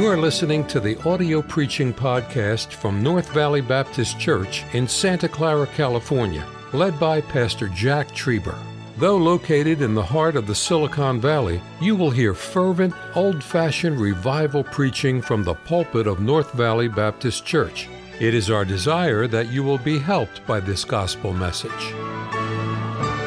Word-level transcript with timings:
You 0.00 0.06
are 0.06 0.16
listening 0.16 0.66
to 0.68 0.80
the 0.80 0.98
audio 1.06 1.42
preaching 1.42 1.92
podcast 1.92 2.72
from 2.72 3.02
North 3.02 3.34
Valley 3.34 3.60
Baptist 3.60 4.18
Church 4.18 4.64
in 4.72 4.88
Santa 4.88 5.28
Clara, 5.28 5.66
California, 5.66 6.46
led 6.72 6.98
by 6.98 7.20
Pastor 7.20 7.68
Jack 7.68 8.08
Trieber. 8.12 8.56
Though 8.96 9.18
located 9.18 9.82
in 9.82 9.94
the 9.94 10.02
heart 10.02 10.36
of 10.36 10.46
the 10.46 10.54
Silicon 10.54 11.20
Valley, 11.20 11.60
you 11.82 11.94
will 11.96 12.10
hear 12.10 12.32
fervent, 12.32 12.94
old 13.14 13.44
fashioned 13.44 14.00
revival 14.00 14.64
preaching 14.64 15.20
from 15.20 15.44
the 15.44 15.52
pulpit 15.52 16.06
of 16.06 16.18
North 16.18 16.54
Valley 16.54 16.88
Baptist 16.88 17.44
Church. 17.44 17.86
It 18.20 18.32
is 18.32 18.50
our 18.50 18.64
desire 18.64 19.26
that 19.26 19.48
you 19.48 19.62
will 19.62 19.76
be 19.76 19.98
helped 19.98 20.46
by 20.46 20.60
this 20.60 20.82
gospel 20.82 21.34
message. 21.34 21.92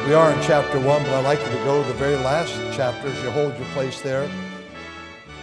We 0.08 0.14
are 0.14 0.32
in 0.32 0.42
chapter 0.42 0.80
1, 0.80 0.84
but 1.04 1.14
I'd 1.14 1.24
like 1.24 1.38
you 1.38 1.56
to 1.56 1.64
go 1.64 1.82
to 1.82 1.86
the 1.86 1.94
very 1.94 2.16
last 2.16 2.52
chapter 2.76 3.06
as 3.06 3.22
you 3.22 3.30
hold 3.30 3.56
your 3.56 3.68
place 3.68 4.00
there. 4.00 4.28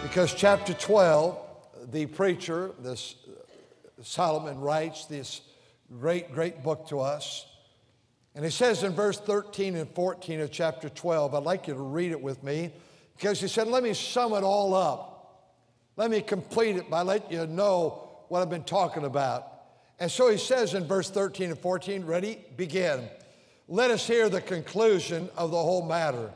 Because 0.02 0.34
chapter 0.34 0.74
12, 0.74 1.38
the 1.92 2.06
preacher, 2.06 2.72
this 2.80 3.14
uh, 3.28 4.02
Solomon 4.02 4.60
writes 4.60 5.06
this 5.06 5.42
great, 6.00 6.32
great 6.32 6.64
book 6.64 6.88
to 6.88 6.98
us. 6.98 7.46
And 8.34 8.44
he 8.44 8.50
says 8.50 8.82
in 8.82 8.92
verse 8.94 9.20
13 9.20 9.76
and 9.76 9.88
14 9.88 10.40
of 10.40 10.50
chapter 10.50 10.88
12, 10.88 11.34
I'd 11.34 11.44
like 11.44 11.68
you 11.68 11.74
to 11.74 11.80
read 11.80 12.10
it 12.10 12.20
with 12.20 12.42
me, 12.42 12.72
because 13.16 13.40
he 13.40 13.46
said, 13.46 13.68
Let 13.68 13.84
me 13.84 13.94
sum 13.94 14.32
it 14.34 14.42
all 14.42 14.74
up. 14.74 15.52
Let 15.96 16.10
me 16.10 16.20
complete 16.20 16.76
it 16.76 16.90
by 16.90 17.02
letting 17.02 17.30
you 17.30 17.46
know 17.46 18.24
what 18.28 18.42
I've 18.42 18.50
been 18.50 18.64
talking 18.64 19.04
about. 19.04 19.46
And 20.00 20.10
so 20.10 20.28
he 20.28 20.36
says 20.36 20.74
in 20.74 20.84
verse 20.84 21.10
13 21.10 21.50
and 21.50 21.58
14, 21.58 22.04
ready? 22.04 22.44
Begin. 22.56 23.08
Let 23.68 23.92
us 23.92 24.04
hear 24.06 24.28
the 24.28 24.40
conclusion 24.40 25.30
of 25.36 25.52
the 25.52 25.62
whole 25.62 25.86
matter. 25.86 26.32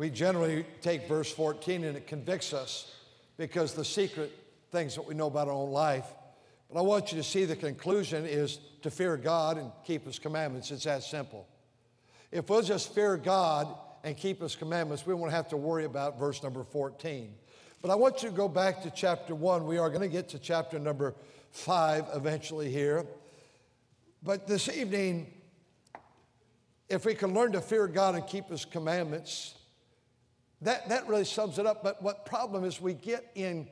We 0.00 0.08
generally 0.08 0.64
take 0.80 1.06
verse 1.06 1.30
14 1.30 1.84
and 1.84 1.94
it 1.94 2.06
convicts 2.06 2.54
us 2.54 2.90
because 3.36 3.74
the 3.74 3.84
secret 3.84 4.32
things 4.72 4.94
that 4.94 5.06
we 5.06 5.12
know 5.12 5.26
about 5.26 5.48
our 5.48 5.52
own 5.52 5.72
life. 5.72 6.06
But 6.72 6.78
I 6.78 6.82
want 6.82 7.12
you 7.12 7.18
to 7.18 7.22
see 7.22 7.44
the 7.44 7.54
conclusion 7.54 8.24
is 8.24 8.60
to 8.80 8.90
fear 8.90 9.18
God 9.18 9.58
and 9.58 9.70
keep 9.84 10.06
His 10.06 10.18
commandments. 10.18 10.70
It's 10.70 10.84
that 10.84 11.02
simple. 11.02 11.46
If 12.32 12.48
we'll 12.48 12.62
just 12.62 12.94
fear 12.94 13.18
God 13.18 13.76
and 14.02 14.16
keep 14.16 14.40
His 14.40 14.56
commandments, 14.56 15.04
we 15.04 15.12
won't 15.12 15.32
have 15.32 15.48
to 15.48 15.58
worry 15.58 15.84
about 15.84 16.18
verse 16.18 16.42
number 16.42 16.64
14. 16.64 17.34
But 17.82 17.90
I 17.90 17.94
want 17.94 18.22
you 18.22 18.30
to 18.30 18.34
go 18.34 18.48
back 18.48 18.82
to 18.84 18.90
chapter 18.90 19.34
1. 19.34 19.66
We 19.66 19.76
are 19.76 19.90
going 19.90 20.00
to 20.00 20.08
get 20.08 20.30
to 20.30 20.38
chapter 20.38 20.78
number 20.78 21.14
5 21.50 22.06
eventually 22.14 22.70
here. 22.70 23.04
But 24.22 24.46
this 24.46 24.70
evening, 24.70 25.30
if 26.88 27.04
we 27.04 27.14
can 27.14 27.34
learn 27.34 27.52
to 27.52 27.60
fear 27.60 27.86
God 27.86 28.14
and 28.14 28.26
keep 28.26 28.48
His 28.48 28.64
commandments, 28.64 29.56
that, 30.62 30.88
that 30.88 31.08
really 31.08 31.24
sums 31.24 31.58
it 31.58 31.66
up. 31.66 31.82
But 31.82 32.02
what 32.02 32.26
problem 32.26 32.64
is 32.64 32.80
we 32.80 32.94
get 32.94 33.30
in 33.34 33.68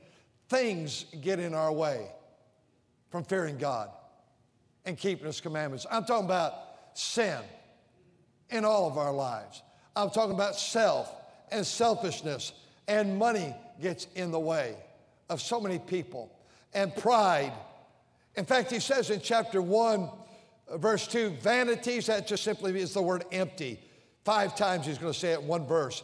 things 0.48 1.04
get 1.20 1.38
in 1.38 1.54
our 1.54 1.72
way 1.72 2.08
from 3.10 3.24
fearing 3.24 3.58
God 3.58 3.90
and 4.84 4.96
keeping 4.96 5.26
His 5.26 5.40
commandments. 5.40 5.86
I'm 5.90 6.04
talking 6.04 6.24
about 6.24 6.54
sin 6.94 7.40
in 8.50 8.64
all 8.64 8.86
of 8.86 8.96
our 8.96 9.12
lives. 9.12 9.62
I'm 9.94 10.10
talking 10.10 10.34
about 10.34 10.56
self 10.56 11.12
and 11.50 11.66
selfishness, 11.66 12.52
and 12.86 13.18
money 13.18 13.54
gets 13.80 14.06
in 14.14 14.30
the 14.30 14.40
way 14.40 14.76
of 15.28 15.42
so 15.42 15.60
many 15.60 15.78
people, 15.78 16.32
and 16.72 16.94
pride. 16.96 17.52
In 18.36 18.44
fact, 18.44 18.70
he 18.70 18.80
says 18.80 19.10
in 19.10 19.20
chapter 19.20 19.60
1, 19.60 20.08
verse 20.76 21.06
2, 21.06 21.30
vanities, 21.42 22.06
that 22.06 22.26
just 22.26 22.44
simply 22.44 22.78
is 22.80 22.94
the 22.94 23.02
word 23.02 23.24
empty. 23.32 23.80
Five 24.24 24.56
times 24.56 24.86
he's 24.86 24.98
going 24.98 25.12
to 25.12 25.18
say 25.18 25.32
it 25.32 25.40
in 25.40 25.46
one 25.46 25.66
verse. 25.66 26.02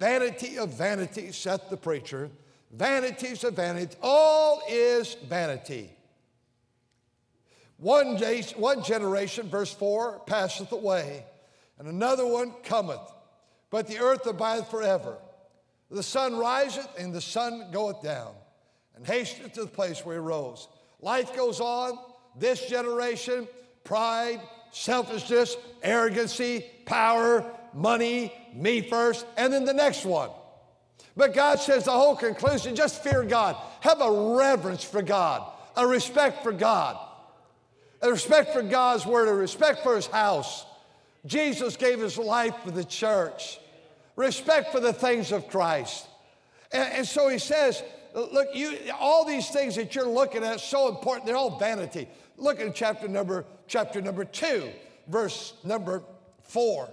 Vanity 0.00 0.58
of 0.58 0.70
vanity, 0.70 1.30
saith 1.30 1.68
the 1.68 1.76
preacher. 1.76 2.30
Vanities 2.72 3.44
of 3.44 3.54
vanity. 3.54 3.94
All 4.02 4.62
is 4.68 5.14
vanity. 5.28 5.90
One, 7.76 8.16
day, 8.16 8.42
one 8.56 8.82
generation, 8.82 9.48
verse 9.48 9.72
4, 9.72 10.22
passeth 10.26 10.72
away, 10.72 11.24
and 11.78 11.86
another 11.86 12.26
one 12.26 12.52
cometh. 12.64 13.00
But 13.68 13.88
the 13.88 13.98
earth 13.98 14.26
abideth 14.26 14.70
forever. 14.70 15.16
The 15.90 16.02
sun 16.02 16.36
riseth 16.36 16.88
and 16.98 17.12
the 17.12 17.20
sun 17.20 17.68
goeth 17.70 18.02
down, 18.02 18.32
and 18.96 19.06
hasteneth 19.06 19.52
to 19.54 19.62
the 19.62 19.70
place 19.70 20.04
where 20.04 20.16
he 20.16 20.20
rose. 20.20 20.68
Life 21.00 21.34
goes 21.36 21.60
on. 21.60 21.98
This 22.38 22.66
generation, 22.66 23.48
pride, 23.84 24.40
selfishness, 24.70 25.56
arrogancy, 25.82 26.64
power, 26.86 27.44
money, 27.74 28.32
me 28.54 28.80
first, 28.80 29.26
and 29.36 29.52
then 29.52 29.64
the 29.64 29.74
next 29.74 30.04
one. 30.04 30.30
But 31.16 31.34
God 31.34 31.58
says 31.58 31.84
the 31.84 31.90
whole 31.92 32.16
conclusion 32.16 32.76
just 32.76 33.02
fear 33.02 33.24
God. 33.24 33.56
Have 33.80 34.00
a 34.00 34.36
reverence 34.36 34.84
for 34.84 35.02
God, 35.02 35.50
a 35.76 35.86
respect 35.86 36.42
for 36.42 36.52
God, 36.52 36.98
a 38.00 38.10
respect 38.10 38.52
for 38.52 38.62
God's 38.62 39.04
word, 39.04 39.28
a 39.28 39.34
respect 39.34 39.82
for 39.82 39.96
his 39.96 40.06
house. 40.06 40.64
Jesus 41.26 41.76
gave 41.76 42.00
his 42.00 42.16
life 42.16 42.54
for 42.64 42.70
the 42.70 42.84
church, 42.84 43.58
respect 44.16 44.72
for 44.72 44.80
the 44.80 44.92
things 44.92 45.32
of 45.32 45.48
Christ. 45.48 46.06
And, 46.72 46.92
and 46.94 47.06
so 47.06 47.28
he 47.28 47.38
says, 47.38 47.82
look, 48.14 48.48
you, 48.54 48.78
all 48.98 49.24
these 49.24 49.50
things 49.50 49.76
that 49.76 49.94
you're 49.94 50.08
looking 50.08 50.44
at 50.44 50.60
so 50.60 50.88
important, 50.88 51.26
they're 51.26 51.36
all 51.36 51.58
vanity. 51.58 52.08
Look 52.38 52.60
at 52.60 52.74
chapter 52.74 53.08
number, 53.08 53.44
chapter 53.66 54.00
number 54.00 54.24
two, 54.24 54.70
verse 55.08 55.52
number 55.64 56.02
four. 56.44 56.88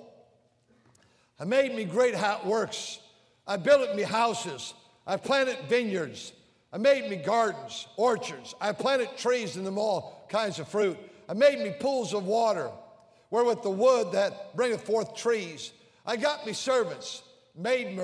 I 1.39 1.45
made 1.45 1.75
me 1.75 1.85
great 1.85 2.15
works. 2.45 2.99
I 3.45 3.57
built 3.57 3.95
me 3.95 4.03
houses. 4.03 4.73
I 5.05 5.17
planted 5.17 5.57
vineyards. 5.69 6.33
I 6.73 6.77
made 6.77 7.09
me 7.09 7.15
gardens, 7.15 7.87
orchards. 7.95 8.55
I 8.59 8.73
planted 8.73 9.17
trees 9.17 9.55
in 9.55 9.63
them 9.63 9.77
all 9.77 10.25
kinds 10.29 10.59
of 10.59 10.67
fruit. 10.67 10.97
I 11.29 11.33
made 11.33 11.59
me 11.59 11.73
pools 11.79 12.13
of 12.13 12.25
water 12.25 12.69
wherewith 13.29 13.61
the 13.63 13.69
wood 13.69 14.11
that 14.13 14.55
bringeth 14.55 14.81
forth 14.81 15.15
trees. 15.15 15.71
I 16.05 16.17
got 16.17 16.45
me 16.45 16.53
servants, 16.53 17.23
maid, 17.55 17.97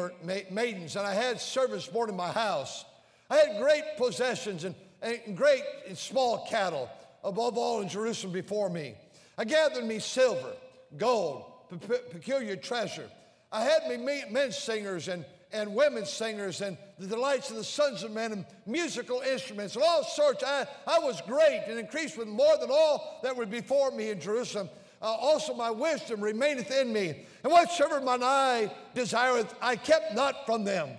maidens, 0.52 0.96
and 0.96 1.06
I 1.06 1.14
had 1.14 1.40
servants 1.40 1.88
born 1.88 2.10
in 2.10 2.16
my 2.16 2.32
house. 2.32 2.86
I 3.30 3.38
had 3.38 3.62
great 3.62 3.84
possessions 3.98 4.64
and, 4.64 4.76
and 5.02 5.36
great 5.36 5.64
and 5.88 5.98
small 5.98 6.46
cattle, 6.50 6.90
above 7.24 7.58
all 7.58 7.82
in 7.82 7.88
Jerusalem 7.90 8.34
before 8.34 8.70
me. 8.70 8.96
I 9.38 9.46
gathered 9.46 9.86
me 9.86 10.00
silver, 10.00 10.54
gold, 10.98 11.46
pe- 11.70 12.10
peculiar 12.12 12.56
treasure. 12.56 13.10
I 13.54 13.64
had 13.64 13.88
me 13.88 14.26
men 14.30 14.52
singers 14.52 15.08
and, 15.08 15.24
and 15.54 15.74
women 15.74 16.06
singers 16.06 16.60
and 16.60 16.78
the 17.00 17.08
delights 17.08 17.50
of 17.52 17.56
the 17.56 17.64
sons 17.64 18.04
of 18.04 18.12
men 18.12 18.34
and 18.34 18.46
musical 18.66 19.22
instruments 19.22 19.76
and 19.76 19.86
all 19.86 20.04
sorts. 20.04 20.44
I, 20.44 20.68
I 20.86 21.00
was 21.00 21.22
great 21.22 21.64
and 21.68 21.80
increased 21.80 22.18
with 22.18 22.28
more 22.28 22.58
than 22.60 22.70
all 22.70 23.22
that 23.24 23.38
were 23.38 23.46
before 23.46 23.92
me 23.92 24.10
in 24.10 24.20
Jerusalem 24.20 24.68
uh, 25.04 25.08
also 25.08 25.54
my 25.54 25.70
wisdom 25.70 26.22
remaineth 26.22 26.72
in 26.72 26.94
me. 26.94 27.26
And 27.44 27.52
whatsoever 27.52 28.00
mine 28.00 28.24
eye 28.24 28.74
desireth, 28.96 29.54
I 29.62 29.76
kept 29.76 30.16
not 30.16 30.46
from 30.46 30.64
them. 30.64 30.92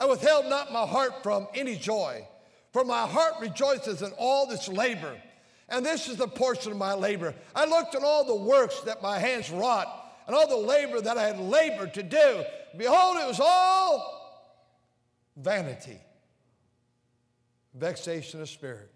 I 0.00 0.06
withheld 0.06 0.46
not 0.46 0.72
my 0.72 0.84
heart 0.84 1.22
from 1.22 1.46
any 1.54 1.76
joy. 1.76 2.26
For 2.72 2.84
my 2.84 3.06
heart 3.06 3.34
rejoiceth 3.40 4.02
in 4.02 4.10
all 4.18 4.46
this 4.46 4.66
labor. 4.66 5.16
And 5.68 5.86
this 5.86 6.08
is 6.08 6.16
the 6.16 6.26
portion 6.26 6.72
of 6.72 6.78
my 6.78 6.94
labor. 6.94 7.34
I 7.54 7.66
looked 7.66 7.94
at 7.94 8.02
all 8.02 8.24
the 8.24 8.34
works 8.34 8.80
that 8.80 9.00
my 9.00 9.18
hands 9.18 9.48
wrought, 9.48 9.86
and 10.26 10.34
all 10.34 10.48
the 10.48 10.56
labor 10.56 11.00
that 11.00 11.16
I 11.16 11.26
had 11.26 11.38
labored 11.38 11.94
to 11.94 12.02
do. 12.02 12.44
Behold, 12.76 13.16
it 13.16 13.26
was 13.26 13.40
all 13.40 14.16
vanity, 15.36 15.98
vexation 17.74 18.40
of 18.40 18.48
spirit. 18.48 18.90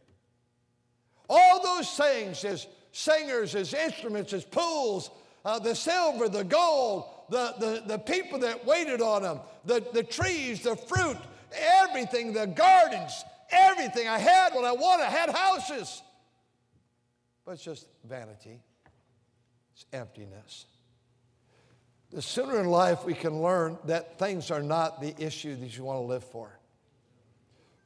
All 1.29 1.63
those 1.63 1.89
things 1.91 2.45
as 2.45 2.67
singers, 2.93 3.55
as 3.55 3.73
instruments, 3.73 4.33
as 4.33 4.45
pools, 4.45 5.11
uh, 5.45 5.59
the 5.59 5.75
silver, 5.75 6.29
the 6.29 6.45
gold, 6.45 7.05
the, 7.31 7.55
the, 7.59 7.83
the 7.87 7.99
people 7.99 8.41
that 8.41 8.67
waited 8.67 9.01
on 9.01 9.23
them, 9.23 9.41
the, 9.65 9.85
the 9.93 10.03
trees, 10.03 10.63
the 10.63 10.77
fruit, 10.77 11.17
everything, 11.53 12.33
the 12.33 12.47
gardens, 12.47 13.25
everything. 13.51 14.09
I 14.09 14.19
had 14.19 14.53
what 14.55 14.65
I 14.65 14.73
wanted. 14.73 15.05
I 15.05 15.11
had 15.11 15.31
houses. 15.31 16.03
But 17.45 17.53
it's 17.53 17.65
just 17.65 17.87
vanity, 18.05 18.61
it's 19.73 19.87
emptiness. 19.93 20.67
The 22.11 22.23
sooner 22.23 22.59
in 22.61 22.67
life 22.67 23.05
we 23.05 23.15
can 23.15 23.41
learn 23.41 23.79
that 23.85 24.19
things 24.19 24.51
are 24.51 24.63
not 24.63 25.01
the 25.01 25.15
issue 25.19 25.55
that 25.57 25.77
you 25.77 25.85
want 25.85 25.99
to 25.99 26.05
live 26.05 26.25
for. 26.25 26.59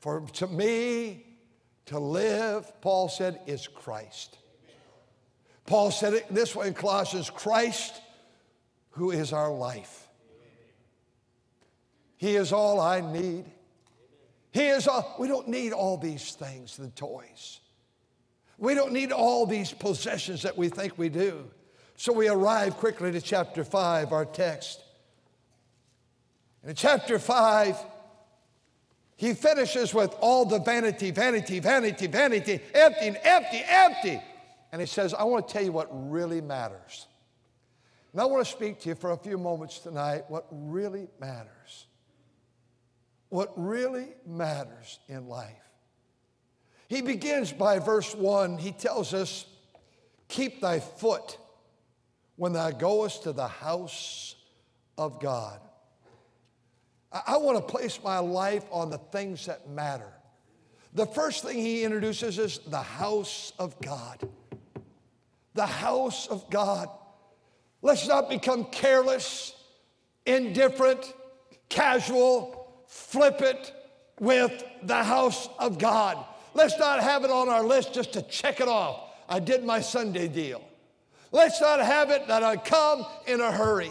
For 0.00 0.20
to 0.34 0.46
me, 0.46 1.26
to 1.86 1.98
live, 1.98 2.72
Paul 2.80 3.08
said, 3.08 3.40
is 3.46 3.66
Christ. 3.68 4.38
Paul 5.66 5.90
said 5.90 6.14
it 6.14 6.26
this 6.30 6.54
way 6.54 6.68
in 6.68 6.74
Colossians 6.74 7.30
Christ, 7.30 8.00
who 8.90 9.10
is 9.10 9.32
our 9.32 9.52
life. 9.52 10.08
He 12.16 12.36
is 12.36 12.52
all 12.52 12.80
I 12.80 13.00
need. 13.00 13.44
He 14.52 14.68
is, 14.68 14.86
all, 14.86 15.16
we 15.18 15.28
don't 15.28 15.48
need 15.48 15.72
all 15.72 15.96
these 15.96 16.32
things, 16.32 16.76
the 16.76 16.88
toys. 16.88 17.60
We 18.56 18.74
don't 18.74 18.92
need 18.92 19.10
all 19.10 19.46
these 19.46 19.72
possessions 19.72 20.42
that 20.42 20.56
we 20.56 20.68
think 20.68 20.96
we 20.96 21.08
do. 21.08 21.50
So 21.96 22.12
we 22.12 22.29
arrive 22.29 22.76
quickly 22.76 23.12
to 23.12 23.20
chapter 23.20 23.64
5, 23.64 24.12
our 24.12 24.25
text. 24.25 24.82
In 26.67 26.75
chapter 26.75 27.19
5, 27.19 27.76
he 29.17 29.35
finishes 29.35 29.94
with 29.94 30.14
all 30.20 30.44
the 30.44 30.58
vanity, 30.58 31.11
vanity, 31.11 31.61
vanity, 31.61 32.06
vanity, 32.06 32.61
empty, 32.75 33.19
empty, 33.23 33.62
empty. 33.67 34.23
And 34.73 34.81
he 34.81 34.87
says, 34.87 35.14
I 35.14 35.25
want 35.25 35.46
to 35.46 35.52
tell 35.52 35.62
you 35.62 35.73
what 35.73 35.88
really 36.11 36.41
matters. 36.41 37.06
And 38.12 38.20
I 38.20 38.25
want 38.25 38.44
to 38.44 38.50
speak 38.50 38.81
to 38.81 38.88
you 38.88 38.94
for 38.94 39.12
a 39.12 39.17
few 39.17 39.38
moments 39.38 39.79
tonight 39.79 40.25
what 40.29 40.46
really 40.50 41.08
matters. 41.20 41.87
What 43.29 43.52
really 43.56 44.08
matters 44.26 44.99
in 45.08 45.29
life. 45.29 45.50
He 46.88 47.02
begins 47.02 47.52
by 47.52 47.79
verse 47.79 48.14
1. 48.14 48.58
He 48.58 48.73
tells 48.73 49.14
us, 49.14 49.46
Keep 50.29 50.61
thy 50.61 50.81
foot 50.81 51.38
when 52.36 52.52
thou 52.52 52.70
goest 52.70 53.25
to 53.25 53.32
the 53.32 53.48
house 53.48 54.34
of 54.98 55.20
God. 55.20 55.60
I, 57.12 57.36
want 57.36 57.56
to 57.58 57.72
place 57.72 58.00
my 58.02 58.19
life 58.19 58.64
on 58.72 58.90
the 58.90 58.98
things 58.98 59.46
that 59.46 59.69
matter. 59.69 60.12
The 60.94 61.06
first 61.06 61.44
thing 61.44 61.58
he 61.58 61.84
introduces 61.84 62.38
is 62.38 62.58
the 62.66 62.82
house 62.82 63.52
of 63.58 63.81
God. 63.81 64.28
The 65.54 65.66
house 65.66 66.26
of 66.26 66.50
God. 66.50 66.88
Let's 67.82 68.08
not 68.08 68.28
become 68.28 68.64
careless, 68.64 69.54
indifferent, 70.26 71.14
casual, 71.69 72.84
flippant 72.88 73.72
with 74.19 74.64
the 74.82 75.04
house 75.04 75.48
of 75.58 75.78
God. 75.78 76.25
Let's 76.52 76.78
not 76.78 77.00
have 77.00 77.25
it 77.25 77.31
on 77.31 77.48
our 77.48 77.62
list 77.62 77.94
just 77.94 78.12
to 78.14 78.22
check 78.22 78.60
it 78.60 78.69
off. 78.69 79.10
I 79.28 79.38
did 79.38 79.64
my 79.64 79.81
Sunday 79.81 80.26
deal. 80.26 80.62
Let's 81.34 81.60
not 81.60 81.81
have 81.81 82.10
it 82.10 82.28
that 82.28 82.44
I 82.44 82.56
come 82.56 83.04
in 83.26 83.40
a 83.40 83.50
hurry. 83.50 83.90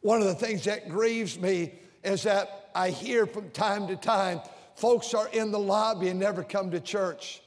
One 0.00 0.20
of 0.20 0.26
the 0.26 0.34
things 0.34 0.64
that 0.64 0.88
grieves 0.88 1.38
me 1.38 1.74
is 2.02 2.24
that 2.24 2.70
I 2.74 2.90
hear 2.90 3.28
from 3.28 3.50
time 3.50 3.86
to 3.86 3.94
time 3.94 4.40
folks 4.74 5.14
are 5.14 5.28
in 5.28 5.52
the 5.52 5.58
lobby 5.60 6.08
and 6.08 6.18
never 6.18 6.42
come 6.42 6.72
to 6.72 6.80
church. 6.80 7.40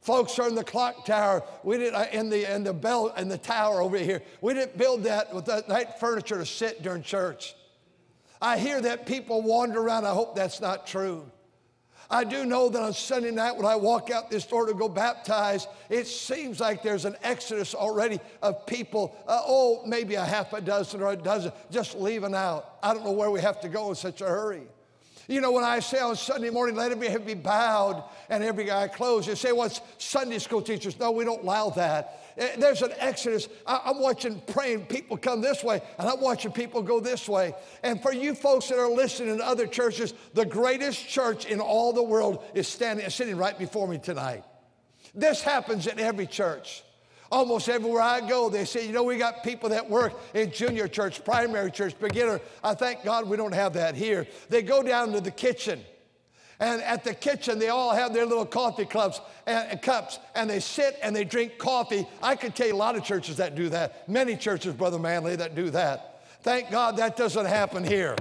Folks 0.00 0.38
are 0.38 0.48
in 0.48 0.54
the 0.54 0.64
clock 0.64 1.04
tower. 1.04 1.42
We 1.62 1.76
didn't 1.76 1.94
uh, 1.94 2.06
in 2.10 2.30
the 2.30 2.50
in 2.54 2.64
the 2.64 2.72
bell 2.72 3.12
in 3.18 3.28
the 3.28 3.36
tower 3.36 3.82
over 3.82 3.98
here. 3.98 4.22
We 4.40 4.54
didn't 4.54 4.78
build 4.78 5.02
that 5.02 5.34
with 5.34 5.44
that 5.44 5.68
night 5.68 6.00
furniture 6.00 6.38
to 6.38 6.46
sit 6.46 6.82
during 6.82 7.02
church. 7.02 7.54
I 8.40 8.56
hear 8.56 8.80
that 8.80 9.04
people 9.04 9.42
wander 9.42 9.82
around. 9.82 10.06
I 10.06 10.14
hope 10.14 10.34
that's 10.34 10.62
not 10.62 10.86
true. 10.86 11.30
I 12.10 12.24
do 12.24 12.44
know 12.44 12.68
that 12.68 12.82
on 12.82 12.92
Sunday 12.92 13.30
night 13.30 13.56
when 13.56 13.66
I 13.66 13.76
walk 13.76 14.10
out 14.10 14.30
this 14.30 14.44
door 14.46 14.66
to 14.66 14.74
go 14.74 14.88
baptize, 14.88 15.66
it 15.88 16.06
seems 16.06 16.60
like 16.60 16.82
there's 16.82 17.04
an 17.04 17.16
exodus 17.22 17.74
already 17.74 18.20
of 18.42 18.66
people, 18.66 19.16
uh, 19.26 19.40
oh, 19.46 19.82
maybe 19.86 20.14
a 20.14 20.24
half 20.24 20.52
a 20.52 20.60
dozen 20.60 21.00
or 21.00 21.12
a 21.12 21.16
dozen, 21.16 21.52
just 21.70 21.96
leaving 21.96 22.34
out. 22.34 22.78
I 22.82 22.94
don't 22.94 23.04
know 23.04 23.12
where 23.12 23.30
we 23.30 23.40
have 23.40 23.60
to 23.62 23.68
go 23.68 23.88
in 23.90 23.94
such 23.94 24.20
a 24.20 24.26
hurry. 24.26 24.62
You 25.28 25.40
know, 25.40 25.52
when 25.52 25.64
I 25.64 25.80
say 25.80 26.00
on 26.00 26.16
Sunday 26.16 26.50
morning, 26.50 26.76
let 26.76 26.92
every 26.92 27.08
head 27.08 27.24
be 27.24 27.34
bowed 27.34 28.04
and 28.28 28.44
every 28.44 28.70
eye 28.70 28.88
closed, 28.88 29.28
you 29.28 29.36
say, 29.36 29.52
well, 29.52 29.70
Sunday 29.98 30.38
school 30.38 30.60
teachers. 30.60 30.98
No, 30.98 31.10
we 31.12 31.24
don't 31.24 31.42
allow 31.42 31.70
that. 31.70 32.20
Eh, 32.36 32.56
there's 32.58 32.82
an 32.82 32.92
exodus. 32.98 33.48
I'm 33.66 34.00
watching 34.00 34.40
praying 34.48 34.86
people 34.86 35.16
come 35.16 35.40
this 35.40 35.62
way, 35.62 35.80
and 35.98 36.08
I'm 36.08 36.20
watching 36.20 36.52
people 36.52 36.82
go 36.82 37.00
this 37.00 37.28
way. 37.28 37.54
And 37.82 38.02
for 38.02 38.12
you 38.12 38.34
folks 38.34 38.68
that 38.68 38.78
are 38.78 38.90
listening 38.90 39.34
in 39.34 39.40
other 39.40 39.66
churches, 39.66 40.14
the 40.34 40.44
greatest 40.44 41.08
church 41.08 41.46
in 41.46 41.60
all 41.60 41.92
the 41.92 42.02
world 42.02 42.44
is 42.54 42.68
standing, 42.68 43.08
sitting 43.08 43.36
right 43.36 43.58
before 43.58 43.88
me 43.88 43.98
tonight. 43.98 44.44
This 45.14 45.40
happens 45.40 45.86
in 45.86 45.98
every 46.00 46.26
church. 46.26 46.82
Almost 47.32 47.68
everywhere 47.68 48.02
I 48.02 48.20
go, 48.20 48.48
they 48.48 48.64
say, 48.64 48.86
you 48.86 48.92
know, 48.92 49.02
we 49.02 49.16
got 49.16 49.42
people 49.42 49.70
that 49.70 49.88
work 49.88 50.12
in 50.34 50.52
junior 50.52 50.86
church, 50.88 51.24
primary 51.24 51.70
church, 51.70 51.98
beginner. 51.98 52.40
I 52.62 52.74
thank 52.74 53.02
God 53.02 53.28
we 53.28 53.36
don't 53.36 53.54
have 53.54 53.72
that 53.74 53.94
here. 53.94 54.26
They 54.48 54.62
go 54.62 54.82
down 54.82 55.12
to 55.12 55.20
the 55.20 55.30
kitchen 55.30 55.80
and 56.60 56.82
at 56.82 57.04
the 57.04 57.14
kitchen, 57.14 57.58
they 57.58 57.68
all 57.68 57.92
have 57.94 58.14
their 58.14 58.26
little 58.26 58.46
coffee 58.46 58.84
clubs 58.84 59.20
and, 59.46 59.80
cups, 59.82 60.18
and 60.34 60.48
they 60.48 60.60
sit 60.60 60.98
and 61.02 61.14
they 61.14 61.24
drink 61.24 61.58
coffee. 61.58 62.06
I 62.22 62.36
can 62.36 62.52
tell 62.52 62.66
you 62.66 62.74
a 62.74 62.76
lot 62.76 62.96
of 62.96 63.04
churches 63.04 63.38
that 63.38 63.54
do 63.54 63.68
that. 63.70 64.08
Many 64.08 64.36
churches, 64.36 64.74
Brother 64.74 64.98
Manley, 64.98 65.36
that 65.36 65.54
do 65.54 65.70
that. 65.70 66.22
Thank 66.42 66.70
God 66.70 66.98
that 66.98 67.16
doesn't 67.16 67.46
happen 67.46 67.84
here. 67.84 68.16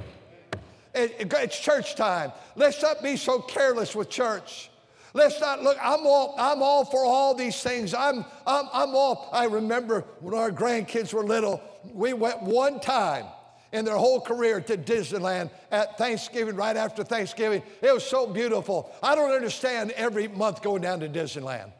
It, 0.95 1.15
it, 1.19 1.33
it's 1.33 1.59
church 1.59 1.95
time. 1.95 2.31
Let's 2.55 2.81
not 2.81 3.03
be 3.03 3.17
so 3.17 3.39
careless 3.39 3.95
with 3.95 4.09
church. 4.09 4.69
Let's 5.13 5.39
not 5.39 5.61
look, 5.61 5.77
I'm 5.81 6.07
all, 6.07 6.35
I'm 6.39 6.63
all 6.63 6.85
for 6.85 7.05
all 7.05 7.35
these 7.35 7.61
things. 7.61 7.93
I'm, 7.93 8.25
I'm, 8.47 8.65
I'm 8.73 8.95
all, 8.95 9.29
I 9.31 9.45
remember 9.45 10.05
when 10.19 10.33
our 10.33 10.51
grandkids 10.51 11.13
were 11.13 11.23
little, 11.23 11.61
we 11.93 12.13
went 12.13 12.41
one 12.41 12.79
time 12.79 13.25
in 13.71 13.85
their 13.85 13.97
whole 13.97 14.19
career 14.19 14.59
to 14.61 14.77
Disneyland 14.77 15.51
at 15.71 15.97
Thanksgiving, 15.97 16.55
right 16.55 16.75
after 16.75 17.03
Thanksgiving. 17.03 17.61
It 17.81 17.93
was 17.93 18.03
so 18.03 18.25
beautiful. 18.25 18.91
I 19.03 19.13
don't 19.13 19.31
understand 19.31 19.91
every 19.91 20.27
month 20.27 20.63
going 20.63 20.81
down 20.81 20.99
to 21.01 21.09
Disneyland. 21.09 21.71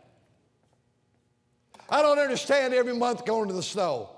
I 1.89 2.01
don't 2.01 2.19
understand 2.19 2.73
every 2.73 2.95
month 2.95 3.25
going 3.25 3.47
to 3.47 3.53
the 3.53 3.63
snow. 3.63 4.09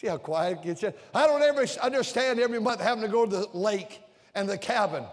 See 0.00 0.06
how 0.06 0.18
quiet 0.18 0.58
it 0.58 0.64
gets 0.64 0.82
you? 0.82 0.92
I 1.14 1.26
don't 1.26 1.42
ever 1.42 1.66
understand 1.82 2.40
every 2.40 2.60
month 2.60 2.80
having 2.82 3.02
to 3.02 3.08
go 3.08 3.24
to 3.24 3.36
the 3.36 3.48
lake 3.54 4.00
and 4.34 4.46
the 4.48 4.58
cabin. 4.58 5.04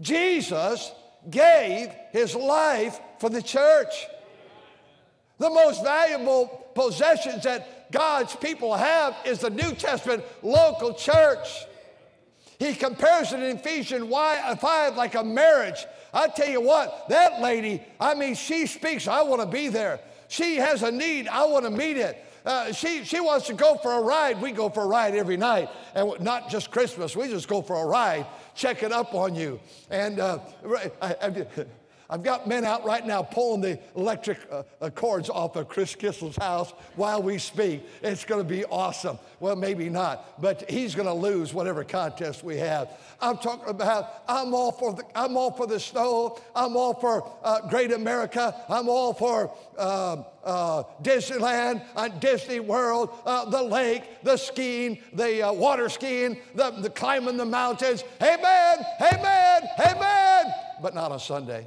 Jesus 0.00 0.92
gave 1.28 1.90
his 2.12 2.34
life 2.34 3.00
for 3.18 3.30
the 3.30 3.42
church. 3.42 4.06
The 5.38 5.50
most 5.50 5.82
valuable 5.82 6.66
possessions 6.74 7.42
that 7.44 7.90
God's 7.92 8.34
people 8.36 8.74
have 8.74 9.16
is 9.24 9.40
the 9.40 9.50
New 9.50 9.74
Testament 9.74 10.24
local 10.42 10.94
church. 10.94 11.48
He 12.58 12.74
compares 12.74 13.32
it 13.32 13.42
in 13.42 13.56
Ephesians 13.56 14.08
5 14.10 14.96
like 14.96 15.14
a 15.14 15.24
marriage. 15.24 15.84
I 16.12 16.28
tell 16.28 16.48
you 16.48 16.62
what, 16.62 17.08
that 17.10 17.42
lady, 17.42 17.82
I 18.00 18.14
mean, 18.14 18.34
she 18.34 18.66
speaks, 18.66 19.06
I 19.06 19.22
want 19.22 19.42
to 19.42 19.46
be 19.46 19.68
there. 19.68 20.00
She 20.28 20.56
has 20.56 20.82
a 20.82 20.90
need, 20.90 21.28
I 21.28 21.44
want 21.44 21.64
to 21.66 21.70
meet 21.70 21.98
it. 21.98 22.22
Uh, 22.46 22.72
she, 22.72 23.04
she 23.04 23.18
wants 23.18 23.48
to 23.48 23.54
go 23.54 23.76
for 23.76 23.92
a 23.92 24.00
ride. 24.00 24.40
We 24.40 24.52
go 24.52 24.70
for 24.70 24.84
a 24.84 24.86
ride 24.86 25.16
every 25.16 25.36
night, 25.36 25.68
and 25.96 26.12
not 26.20 26.48
just 26.48 26.70
Christmas. 26.70 27.16
We 27.16 27.26
just 27.26 27.48
go 27.48 27.60
for 27.60 27.74
a 27.74 27.84
ride, 27.84 28.24
check 28.56 28.82
it 28.82 28.90
up 28.90 29.14
on 29.14 29.34
you. 29.34 29.60
And 29.90 30.18
uh, 30.18 30.40
I've 32.08 32.22
got 32.22 32.46
men 32.46 32.64
out 32.64 32.84
right 32.84 33.04
now 33.04 33.22
pulling 33.22 33.60
the 33.60 33.78
electric 33.96 34.38
uh, 34.50 34.90
cords 34.90 35.28
off 35.28 35.56
of 35.56 35.68
Chris 35.68 35.94
Kissel's 35.94 36.36
house 36.36 36.72
while 36.94 37.22
we 37.22 37.38
speak. 37.38 37.86
It's 38.02 38.24
going 38.24 38.40
to 38.40 38.48
be 38.48 38.64
awesome. 38.64 39.18
Well, 39.40 39.56
maybe 39.56 39.88
not, 39.88 40.40
but 40.40 40.70
he's 40.70 40.94
going 40.94 41.08
to 41.08 41.14
lose 41.14 41.52
whatever 41.52 41.84
contest 41.84 42.44
we 42.44 42.56
have. 42.58 42.88
I'm 43.20 43.38
talking 43.38 43.68
about 43.68 44.22
I'm 44.28 44.54
all 44.54 44.72
for 44.72 44.94
the 44.94 45.04
I'm 45.14 45.36
all 45.36 45.50
for 45.50 45.66
the 45.66 45.80
snow. 45.80 46.38
I'm 46.54 46.76
all 46.76 46.94
for 46.94 47.30
uh, 47.42 47.66
Great 47.68 47.92
America. 47.92 48.54
I'm 48.68 48.88
all 48.88 49.12
for 49.12 49.52
uh, 49.76 50.22
uh, 50.44 50.84
Disneyland, 51.02 51.82
uh, 51.96 52.08
Disney 52.08 52.60
World, 52.60 53.10
uh, 53.26 53.44
the 53.46 53.62
lake, 53.62 54.04
the 54.22 54.36
skiing, 54.36 54.98
the 55.12 55.42
uh, 55.42 55.52
water 55.52 55.88
skiing, 55.88 56.38
the, 56.54 56.70
the 56.70 56.90
climbing 56.90 57.36
the 57.36 57.44
mountains. 57.44 58.04
Amen, 58.22 58.78
amen, 59.00 59.62
amen. 59.80 60.54
But 60.80 60.94
not 60.94 61.10
on 61.10 61.20
Sunday. 61.20 61.66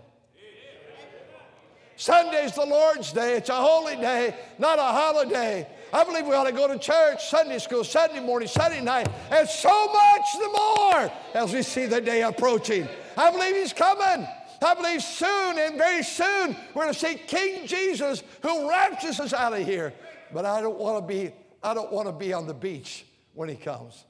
Sunday's 2.00 2.54
the 2.54 2.66
Lord's 2.66 3.12
day. 3.12 3.36
It's 3.36 3.50
a 3.50 3.56
holy 3.56 3.98
day, 3.98 4.34
not 4.58 4.80
a 4.80 4.84
holiday. 4.84 5.68
I 5.92 6.06
believe 6.06 6.26
we 6.26 6.34
ought 6.34 6.46
to 6.46 6.54
go 6.54 6.66
to 6.66 6.80
church, 6.80 7.30
Sunday 7.30 7.58
school, 7.58 7.84
Sunday 7.84 8.22
morning, 8.22 8.48
Sunday 8.48 8.80
night, 8.80 9.10
and 9.30 9.48
so 9.50 9.88
much 9.88 10.26
the 10.34 10.48
more 10.48 11.12
as 11.34 11.54
we 11.54 11.62
see 11.62 11.88
the 11.88 12.00
day 12.00 12.22
approaching. 12.22 12.88
I 13.18 13.32
believe 13.32 13.54
He's 13.54 13.74
coming. 13.74 14.26
I 14.62 14.74
believe 14.76 15.04
soon 15.04 15.60
and 15.60 15.78
very 15.78 16.02
soon 16.02 16.56
we're 16.74 16.84
going 16.84 16.94
to 16.94 17.00
see 17.00 17.16
King 17.16 17.68
Jesus 17.68 18.24
who 18.44 18.70
raptures 18.70 19.20
us 19.20 19.34
out 19.34 19.52
of 19.52 19.66
here. 19.66 19.94
But 20.34 20.46
I 20.46 20.62
don't 20.62 20.80
want 20.80 21.06
to 21.06 21.14
be, 21.14 21.34
I 21.62 21.74
don't 21.74 21.92
want 21.92 22.08
to 22.08 22.14
be 22.14 22.32
on 22.32 22.48
the 22.48 22.54
beach 22.54 23.06
when 23.34 23.50
He 23.50 23.56
comes. 23.56 24.06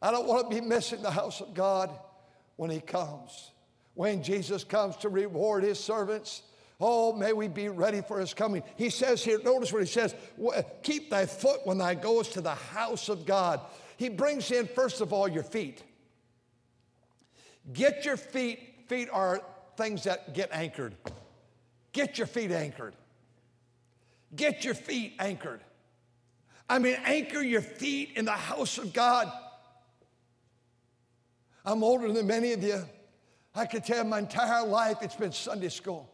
I 0.00 0.10
don't 0.10 0.26
want 0.26 0.50
to 0.50 0.58
be 0.58 0.66
missing 0.66 1.02
the 1.02 1.10
house 1.10 1.42
of 1.42 1.52
God 1.52 1.90
when 2.56 2.70
He 2.70 2.80
comes. 2.80 3.50
When 3.96 4.22
Jesus 4.22 4.62
comes 4.62 4.94
to 4.98 5.08
reward 5.08 5.64
His 5.64 5.80
servants, 5.80 6.42
Oh, 6.78 7.14
may 7.14 7.32
we 7.32 7.48
be 7.48 7.68
ready 7.68 8.02
for 8.02 8.20
his 8.20 8.34
coming. 8.34 8.62
He 8.76 8.90
says 8.90 9.24
here, 9.24 9.38
notice 9.42 9.72
what 9.72 9.82
he 9.82 9.88
says 9.88 10.14
keep 10.82 11.08
thy 11.08 11.24
foot 11.24 11.60
when 11.64 11.78
thou 11.78 11.94
goest 11.94 12.34
to 12.34 12.42
the 12.42 12.54
house 12.54 13.08
of 13.08 13.24
God. 13.24 13.60
He 13.96 14.10
brings 14.10 14.50
in, 14.50 14.66
first 14.66 15.00
of 15.00 15.12
all, 15.12 15.26
your 15.26 15.42
feet. 15.42 15.82
Get 17.72 18.04
your 18.04 18.18
feet, 18.18 18.58
feet 18.88 19.08
are 19.10 19.40
things 19.76 20.04
that 20.04 20.34
get 20.34 20.50
anchored. 20.52 20.94
Get 21.92 22.18
your 22.18 22.26
feet 22.26 22.50
anchored. 22.50 22.94
Get 24.34 24.64
your 24.64 24.74
feet 24.74 25.14
anchored. 25.18 25.62
I 26.68 26.78
mean, 26.78 26.96
anchor 27.04 27.40
your 27.40 27.62
feet 27.62 28.12
in 28.16 28.26
the 28.26 28.32
house 28.32 28.76
of 28.76 28.92
God. 28.92 29.32
I'm 31.64 31.82
older 31.82 32.12
than 32.12 32.26
many 32.26 32.52
of 32.52 32.62
you. 32.62 32.84
I 33.56 33.64
could 33.64 33.84
tell 33.84 34.04
my 34.04 34.18
entire 34.18 34.66
life 34.66 34.98
it's 35.00 35.16
been 35.16 35.32
Sunday 35.32 35.70
school. 35.70 36.06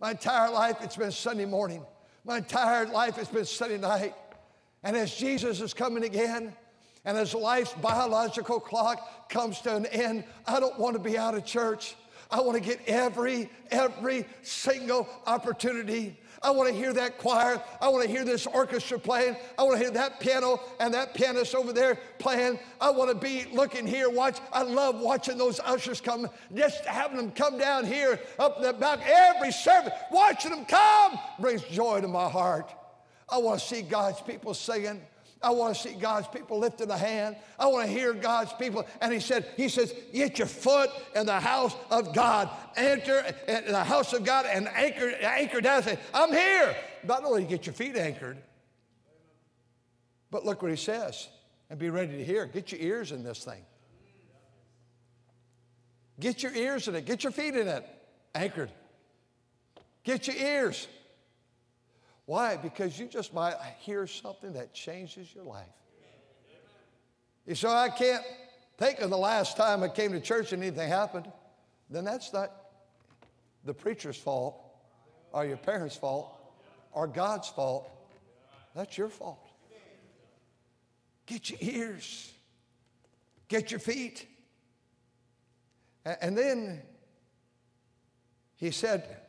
My 0.00 0.12
entire 0.12 0.50
life 0.50 0.76
it's 0.80 0.96
been 0.96 1.10
Sunday 1.10 1.44
morning. 1.44 1.84
My 2.24 2.38
entire 2.38 2.86
life 2.86 3.18
it's 3.18 3.28
been 3.28 3.44
Sunday 3.44 3.78
night. 3.78 4.14
And 4.84 4.96
as 4.96 5.12
Jesus 5.12 5.60
is 5.60 5.74
coming 5.74 6.04
again, 6.04 6.52
and 7.04 7.18
as 7.18 7.34
life's 7.34 7.72
biological 7.74 8.60
clock 8.60 9.28
comes 9.28 9.60
to 9.62 9.74
an 9.74 9.86
end, 9.86 10.22
I 10.46 10.60
don't 10.60 10.78
want 10.78 10.94
to 10.94 11.00
be 11.00 11.18
out 11.18 11.34
of 11.34 11.44
church. 11.44 11.96
I 12.30 12.40
want 12.40 12.54
to 12.54 12.62
get 12.62 12.80
every, 12.86 13.50
every 13.72 14.24
single 14.42 15.08
opportunity. 15.26 16.16
I 16.44 16.50
want 16.50 16.68
to 16.68 16.74
hear 16.74 16.92
that 16.92 17.16
choir. 17.16 17.60
I 17.80 17.88
want 17.88 18.04
to 18.04 18.10
hear 18.10 18.22
this 18.22 18.46
orchestra 18.46 18.98
playing. 18.98 19.36
I 19.58 19.62
want 19.62 19.78
to 19.78 19.82
hear 19.82 19.90
that 19.92 20.20
piano 20.20 20.60
and 20.78 20.92
that 20.92 21.14
pianist 21.14 21.54
over 21.54 21.72
there 21.72 21.98
playing. 22.18 22.58
I 22.80 22.90
want 22.90 23.10
to 23.10 23.16
be 23.16 23.46
looking 23.50 23.86
here, 23.86 24.10
watch. 24.10 24.38
I 24.52 24.62
love 24.62 25.00
watching 25.00 25.38
those 25.38 25.58
ushers 25.60 26.02
come, 26.02 26.28
just 26.54 26.84
having 26.84 27.16
them 27.16 27.30
come 27.30 27.56
down 27.56 27.86
here 27.86 28.20
up 28.38 28.58
in 28.58 28.64
the 28.64 28.74
back. 28.74 29.00
Every 29.06 29.52
service, 29.52 29.94
watching 30.12 30.50
them 30.50 30.66
come 30.66 31.18
brings 31.40 31.62
joy 31.62 32.02
to 32.02 32.08
my 32.08 32.28
heart. 32.28 32.70
I 33.26 33.38
want 33.38 33.58
to 33.58 33.66
see 33.66 33.80
God's 33.80 34.20
people 34.20 34.52
singing. 34.52 35.00
I 35.44 35.50
want 35.50 35.76
to 35.76 35.80
see 35.80 35.94
God's 35.94 36.26
people 36.26 36.58
lifting 36.58 36.90
a 36.90 36.96
hand. 36.96 37.36
I 37.58 37.66
want 37.66 37.86
to 37.86 37.92
hear 37.92 38.14
God's 38.14 38.52
people. 38.54 38.86
And 39.02 39.12
he 39.12 39.20
said, 39.20 39.46
he 39.58 39.68
says, 39.68 39.94
get 40.12 40.38
your 40.38 40.48
foot 40.48 40.88
in 41.14 41.26
the 41.26 41.38
house 41.38 41.76
of 41.90 42.14
God. 42.14 42.48
Enter 42.76 43.22
in 43.46 43.66
the 43.66 43.84
house 43.84 44.14
of 44.14 44.24
God 44.24 44.46
and 44.46 44.66
anchor, 44.68 45.10
anchor 45.20 45.60
down. 45.60 45.82
Say, 45.82 45.98
I'm 46.14 46.32
here. 46.32 46.74
Not 47.04 47.24
only 47.24 47.44
get 47.44 47.66
your 47.66 47.74
feet 47.74 47.94
anchored, 47.96 48.38
but 50.30 50.46
look 50.46 50.62
what 50.62 50.70
he 50.70 50.76
says. 50.78 51.28
And 51.68 51.78
be 51.78 51.90
ready 51.90 52.16
to 52.16 52.24
hear. 52.24 52.46
Get 52.46 52.72
your 52.72 52.80
ears 52.80 53.12
in 53.12 53.22
this 53.22 53.44
thing. 53.44 53.60
Get 56.18 56.42
your 56.42 56.54
ears 56.54 56.88
in 56.88 56.94
it. 56.94 57.04
Get 57.04 57.22
your 57.22 57.32
feet 57.32 57.54
in 57.54 57.68
it. 57.68 57.86
Anchored. 58.34 58.70
Get 60.04 60.26
your 60.26 60.36
ears. 60.36 60.88
Why? 62.26 62.56
Because 62.56 62.98
you 62.98 63.06
just 63.06 63.34
might 63.34 63.54
hear 63.80 64.06
something 64.06 64.54
that 64.54 64.72
changes 64.72 65.34
your 65.34 65.44
life. 65.44 65.66
You 67.46 67.54
say, 67.54 67.68
I 67.68 67.90
can't 67.90 68.24
think 68.78 69.00
of 69.00 69.10
the 69.10 69.18
last 69.18 69.56
time 69.56 69.82
I 69.82 69.88
came 69.88 70.12
to 70.12 70.20
church 70.20 70.52
and 70.52 70.62
anything 70.62 70.88
happened. 70.88 71.30
Then 71.90 72.04
that's 72.04 72.32
not 72.32 72.50
the 73.64 73.74
preacher's 73.74 74.16
fault 74.16 74.58
or 75.32 75.44
your 75.44 75.58
parents' 75.58 75.96
fault 75.96 76.34
or 76.92 77.06
God's 77.06 77.48
fault. 77.48 77.90
That's 78.74 78.96
your 78.96 79.08
fault. 79.08 79.40
Get 81.26 81.50
your 81.50 81.58
ears, 81.60 82.32
get 83.48 83.70
your 83.70 83.80
feet. 83.80 84.26
And 86.04 86.36
then 86.36 86.82
he 88.56 88.70
said, 88.70 89.20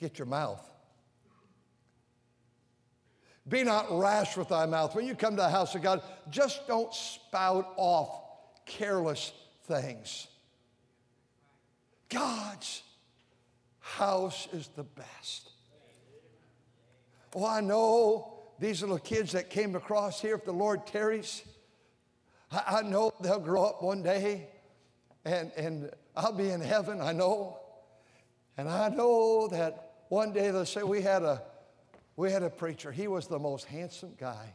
Get 0.00 0.18
your 0.18 0.26
mouth. 0.26 0.64
Be 3.48 3.64
not 3.64 3.86
rash 3.90 4.36
with 4.36 4.48
thy 4.48 4.66
mouth. 4.66 4.94
When 4.94 5.06
you 5.06 5.14
come 5.14 5.36
to 5.36 5.42
the 5.42 5.48
house 5.48 5.74
of 5.74 5.82
God, 5.82 6.02
just 6.30 6.66
don't 6.66 6.92
spout 6.92 7.72
off 7.76 8.22
careless 8.66 9.32
things. 9.64 10.26
God's 12.08 12.82
house 13.80 14.48
is 14.52 14.68
the 14.76 14.84
best. 14.84 15.50
Oh, 17.34 17.46
I 17.46 17.60
know 17.60 18.38
these 18.58 18.80
little 18.80 18.98
kids 18.98 19.32
that 19.32 19.50
came 19.50 19.76
across 19.76 20.20
here, 20.20 20.34
if 20.34 20.44
the 20.44 20.52
Lord 20.52 20.86
tarries, 20.86 21.42
I, 22.50 22.78
I 22.78 22.82
know 22.82 23.12
they'll 23.20 23.40
grow 23.40 23.64
up 23.64 23.82
one 23.82 24.02
day 24.02 24.48
and, 25.24 25.52
and 25.56 25.90
I'll 26.16 26.32
be 26.32 26.50
in 26.50 26.60
heaven, 26.60 27.00
I 27.00 27.12
know. 27.12 27.58
And 28.56 28.68
I 28.68 28.88
know 28.88 29.48
that 29.48 29.92
one 30.08 30.32
day 30.32 30.50
they'll 30.50 30.64
say, 30.64 30.82
We 30.82 31.02
had 31.02 31.22
a 31.22 31.42
we 32.18 32.32
had 32.32 32.42
a 32.42 32.50
preacher, 32.50 32.90
he 32.90 33.06
was 33.06 33.28
the 33.28 33.38
most 33.38 33.64
handsome 33.66 34.12
guy. 34.18 34.52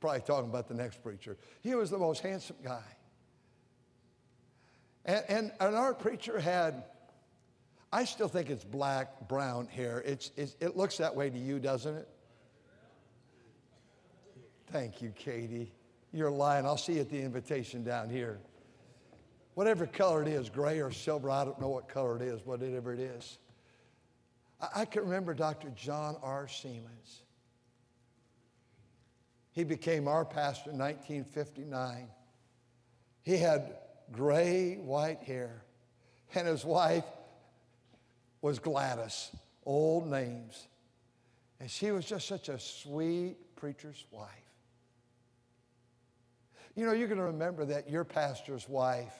Probably 0.00 0.20
talking 0.20 0.50
about 0.50 0.68
the 0.68 0.74
next 0.74 1.02
preacher. 1.02 1.38
He 1.62 1.74
was 1.74 1.88
the 1.90 1.98
most 1.98 2.20
handsome 2.20 2.56
guy. 2.62 2.84
And, 5.06 5.24
and, 5.28 5.52
and 5.60 5.74
our 5.74 5.94
preacher 5.94 6.38
had, 6.38 6.84
I 7.90 8.04
still 8.04 8.28
think 8.28 8.50
it's 8.50 8.64
black, 8.64 9.26
brown 9.28 9.66
hair. 9.66 10.02
It's, 10.04 10.30
it's, 10.36 10.56
it 10.60 10.76
looks 10.76 10.98
that 10.98 11.16
way 11.16 11.30
to 11.30 11.38
you, 11.38 11.58
doesn't 11.58 11.96
it? 11.96 12.08
Thank 14.72 15.00
you, 15.00 15.10
Katie. 15.16 15.72
You're 16.12 16.30
lying. 16.30 16.66
I'll 16.66 16.76
see 16.76 16.94
you 16.94 17.00
at 17.00 17.08
the 17.08 17.22
invitation 17.22 17.82
down 17.82 18.10
here. 18.10 18.40
Whatever 19.54 19.86
color 19.86 20.20
it 20.20 20.28
is, 20.28 20.50
gray 20.50 20.80
or 20.80 20.90
silver, 20.90 21.30
I 21.30 21.46
don't 21.46 21.58
know 21.58 21.70
what 21.70 21.88
color 21.88 22.16
it 22.16 22.22
is, 22.22 22.44
whatever 22.44 22.92
it 22.92 23.00
is. 23.00 23.38
I 24.74 24.84
can 24.84 25.02
remember 25.02 25.34
Dr. 25.34 25.70
John 25.70 26.16
R. 26.22 26.46
Siemens. 26.46 27.22
He 29.50 29.64
became 29.64 30.08
our 30.08 30.24
pastor 30.24 30.70
in 30.70 30.78
1959. 30.78 32.08
He 33.22 33.36
had 33.36 33.74
gray 34.12 34.76
white 34.76 35.22
hair, 35.22 35.64
and 36.34 36.46
his 36.46 36.64
wife 36.64 37.04
was 38.40 38.58
Gladys, 38.58 39.30
old 39.66 40.06
names. 40.06 40.68
And 41.60 41.70
she 41.70 41.90
was 41.90 42.04
just 42.04 42.26
such 42.26 42.48
a 42.48 42.58
sweet 42.58 43.36
preacher's 43.56 44.04
wife. 44.10 44.28
You 46.74 46.86
know, 46.86 46.92
you're 46.92 47.08
going 47.08 47.18
to 47.18 47.24
remember 47.24 47.64
that 47.66 47.90
your 47.90 48.04
pastor's 48.04 48.68
wife, 48.68 49.12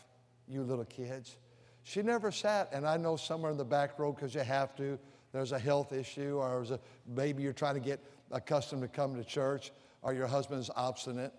you 0.48 0.62
little 0.62 0.84
kids, 0.84 1.36
she 1.84 2.02
never 2.02 2.30
sat, 2.30 2.70
and 2.72 2.86
I 2.86 2.96
know 2.96 3.16
somewhere 3.16 3.50
in 3.50 3.58
the 3.58 3.64
back 3.64 3.98
row 3.98 4.12
because 4.12 4.34
you 4.34 4.40
have 4.40 4.74
to, 4.76 4.98
there's 5.32 5.52
a 5.52 5.58
health 5.58 5.92
issue, 5.92 6.38
or 6.38 6.62
a, 6.62 6.78
maybe 7.06 7.42
you're 7.42 7.52
trying 7.52 7.74
to 7.74 7.80
get 7.80 8.00
accustomed 8.30 8.82
to 8.82 8.88
come 8.88 9.16
to 9.16 9.24
church, 9.24 9.72
or 10.02 10.12
your 10.12 10.26
husband's 10.26 10.70
obstinate. 10.76 11.32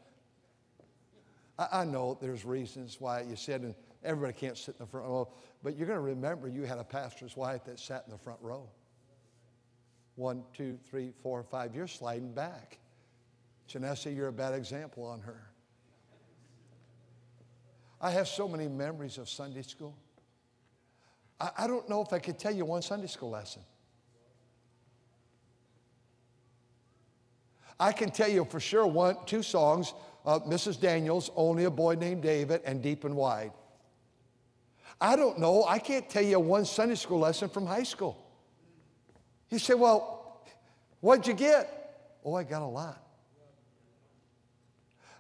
I, 1.59 1.67
I 1.71 1.85
know 1.85 2.17
there's 2.19 2.43
reasons 2.43 2.97
why 3.00 3.21
you 3.21 3.35
sit, 3.35 3.62
and 3.62 3.75
everybody 4.03 4.33
can't 4.33 4.57
sit 4.57 4.75
in 4.79 4.85
the 4.85 4.88
front 4.88 5.07
row, 5.07 5.31
but 5.63 5.77
you're 5.77 5.88
going 5.88 5.97
to 5.97 6.03
remember 6.03 6.47
you 6.47 6.63
had 6.63 6.79
a 6.79 6.83
pastor's 6.83 7.38
wife 7.38 7.63
that 7.65 7.79
sat 7.79 8.03
in 8.05 8.12
the 8.12 8.17
front 8.17 8.39
row. 8.41 8.67
One, 10.15 10.43
two, 10.53 10.77
three, 10.89 11.12
four, 11.21 11.43
five. 11.43 11.75
You're 11.75 11.88
sliding 11.88 12.33
back. 12.33 12.77
Janessa, 13.69 14.15
you're 14.15 14.27
a 14.27 14.33
bad 14.33 14.53
example 14.53 15.05
on 15.05 15.21
her. 15.21 15.50
I 18.00 18.12
have 18.12 18.27
so 18.27 18.47
many 18.47 18.67
memories 18.67 19.17
of 19.17 19.29
Sunday 19.29 19.62
school. 19.62 19.95
I, 21.39 21.51
I 21.59 21.67
don't 21.67 21.89
know 21.89 22.01
if 22.01 22.12
I 22.12 22.19
could 22.19 22.38
tell 22.38 22.53
you 22.53 22.65
one 22.65 22.81
Sunday 22.81 23.07
school 23.07 23.29
lesson. 23.29 23.62
I 27.79 27.91
can 27.91 28.11
tell 28.11 28.29
you 28.29 28.45
for 28.45 28.59
sure 28.59 28.85
one, 28.85 29.17
two 29.25 29.43
songs, 29.43 29.93
uh, 30.25 30.39
Mrs. 30.39 30.79
Daniels, 30.79 31.31
Only 31.35 31.65
a 31.65 31.71
Boy 31.71 31.95
Named 31.95 32.21
David, 32.21 32.61
and 32.65 32.81
Deep 32.81 33.03
and 33.03 33.15
Wide. 33.15 33.51
I 35.01 35.15
don't 35.15 35.39
know. 35.39 35.65
I 35.65 35.79
can't 35.79 36.09
tell 36.09 36.23
you 36.23 36.39
one 36.39 36.65
Sunday 36.65 36.95
school 36.95 37.19
lesson 37.19 37.49
from 37.49 37.65
high 37.65 37.83
school. 37.83 38.17
You 39.49 39.59
say, 39.59 39.73
well, 39.73 40.45
what'd 41.01 41.27
you 41.27 41.33
get? 41.33 42.19
Oh, 42.23 42.35
I 42.35 42.43
got 42.43 42.61
a 42.61 42.67
lot. 42.67 43.01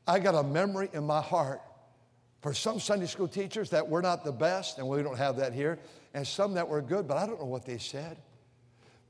I 0.07 0.19
got 0.19 0.35
a 0.35 0.43
memory 0.43 0.89
in 0.93 1.05
my 1.05 1.21
heart 1.21 1.61
for 2.41 2.53
some 2.53 2.79
Sunday 2.79 3.05
school 3.05 3.27
teachers 3.27 3.69
that 3.69 3.87
were 3.87 4.01
not 4.01 4.23
the 4.23 4.31
best, 4.31 4.77
and 4.77 4.87
we 4.87 5.01
don't 5.01 5.17
have 5.17 5.37
that 5.37 5.53
here, 5.53 5.79
and 6.13 6.27
some 6.27 6.53
that 6.55 6.67
were 6.67 6.81
good, 6.81 7.07
but 7.07 7.17
I 7.17 7.25
don't 7.25 7.39
know 7.39 7.45
what 7.45 7.65
they 7.65 7.77
said. 7.77 8.17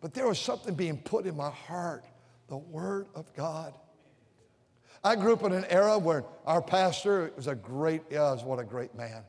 But 0.01 0.13
there 0.13 0.27
was 0.27 0.39
something 0.39 0.75
being 0.75 0.97
put 0.97 1.25
in 1.25 1.35
my 1.35 1.49
heart 1.49 2.05
the 2.47 2.57
Word 2.57 3.07
of 3.15 3.33
God. 3.33 3.73
I 5.03 5.15
grew 5.15 5.33
up 5.33 5.43
in 5.43 5.51
an 5.51 5.65
era 5.65 5.97
where 5.97 6.23
our 6.45 6.61
pastor 6.61 7.31
was 7.35 7.47
a 7.47 7.55
great, 7.55 8.03
yeah, 8.09 8.31
was 8.31 8.43
what 8.43 8.59
a 8.59 8.63
great 8.63 8.95
man. 8.95 9.23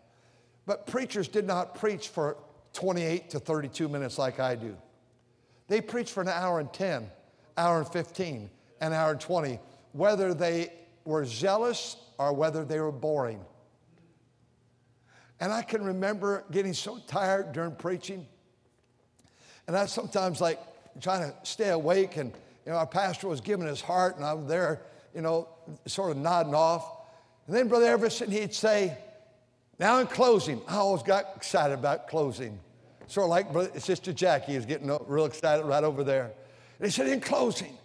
But 0.67 0.87
preachers 0.87 1.27
did 1.27 1.47
not 1.47 1.75
preach 1.75 2.09
for 2.09 2.37
28 2.75 3.31
to 3.31 3.39
32 3.41 3.89
minutes 3.89 4.19
like 4.19 4.39
I 4.39 4.55
do. 4.55 4.77
They 5.69 5.81
preached 5.81 6.13
for 6.13 6.21
an 6.21 6.29
hour 6.29 6.61
and 6.61 6.73
10, 6.73 7.11
hour 7.57 7.79
and 7.79 7.89
15, 7.89 8.51
an 8.81 8.93
hour 8.93 9.13
and 9.13 9.21
20, 9.21 9.59
whether 9.93 10.33
they 10.35 10.73
were 11.05 11.25
zealous 11.25 11.97
or 12.19 12.33
whether 12.33 12.65
they 12.65 12.79
were 12.79 12.93
boring. 12.93 13.45
And 15.41 15.53
I 15.53 15.63
can 15.63 15.83
remember 15.83 16.45
getting 16.51 16.73
so 16.73 16.99
tired 17.07 17.53
during 17.53 17.75
preaching. 17.75 18.27
And 19.67 19.77
I 19.77 19.87
sometimes 19.87 20.41
like 20.41 20.61
trying 21.01 21.31
to 21.31 21.37
stay 21.43 21.71
awake 21.71 22.17
and 22.17 22.33
you 22.65 22.73
know, 22.73 22.79
our 22.79 22.87
pastor 22.87 23.29
was 23.29 23.41
giving 23.41 23.67
his 23.67 23.81
heart, 23.81 24.17
and 24.17 24.25
I'm 24.25 24.47
there, 24.47 24.83
you 25.15 25.21
know, 25.21 25.49
sort 25.87 26.11
of 26.11 26.17
nodding 26.17 26.55
off. 26.55 26.87
And 27.47 27.55
then 27.55 27.69
Brother 27.69 27.87
Everson, 27.87 28.31
he'd 28.31 28.55
say, 28.55 28.97
now 29.79 29.99
in 29.99 30.07
closing, 30.07 30.61
I 30.67 30.77
always 30.77 31.03
got 31.03 31.33
excited 31.37 31.75
about 31.75 32.09
closing. 32.09 32.59
Sort 33.07 33.25
of 33.25 33.31
like 33.31 33.53
Brother, 33.53 33.79
Sister 33.81 34.13
Jackie 34.13 34.55
is 34.55 34.65
getting 34.65 34.91
real 35.07 35.27
excited 35.27 35.65
right 35.65 35.85
over 35.85 36.05
there. 36.05 36.33
And 36.79 36.87
he 36.87 36.91
said, 36.91 37.09
in 37.09 37.21
closing, 37.21 37.77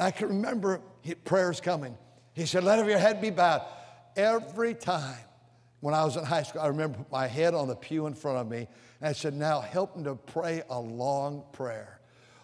I 0.00 0.10
can 0.10 0.28
remember 0.28 0.80
prayers 1.24 1.60
coming. 1.60 1.96
He 2.32 2.46
said, 2.46 2.64
let 2.64 2.84
your 2.84 2.98
head 2.98 3.20
be 3.20 3.30
bowed. 3.30 3.62
Every 4.16 4.74
time 4.74 5.18
When 5.80 5.94
I 5.94 6.04
was 6.04 6.16
in 6.16 6.24
high 6.24 6.42
school, 6.42 6.62
I 6.62 6.66
remember 6.68 6.98
my 7.10 7.26
head 7.26 7.54
on 7.54 7.68
the 7.68 7.76
pew 7.76 8.06
in 8.06 8.14
front 8.14 8.38
of 8.38 8.50
me, 8.50 8.66
and 9.00 9.08
I 9.08 9.12
said, 9.12 9.34
Now 9.34 9.60
help 9.60 9.96
me 9.96 10.04
to 10.04 10.16
pray 10.16 10.62
a 10.68 10.78
long 10.78 11.44
prayer. 11.52 11.97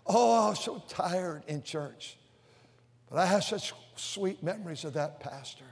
Oh, 0.06 0.46
I 0.46 0.48
was 0.50 0.60
so 0.60 0.82
tired 0.88 1.42
in 1.46 1.62
church. 1.62 2.16
But 3.10 3.18
I 3.18 3.26
have 3.26 3.44
such 3.44 3.72
sweet 3.96 4.42
memories 4.42 4.84
of 4.84 4.94
that 4.94 5.20
pastor 5.20 5.64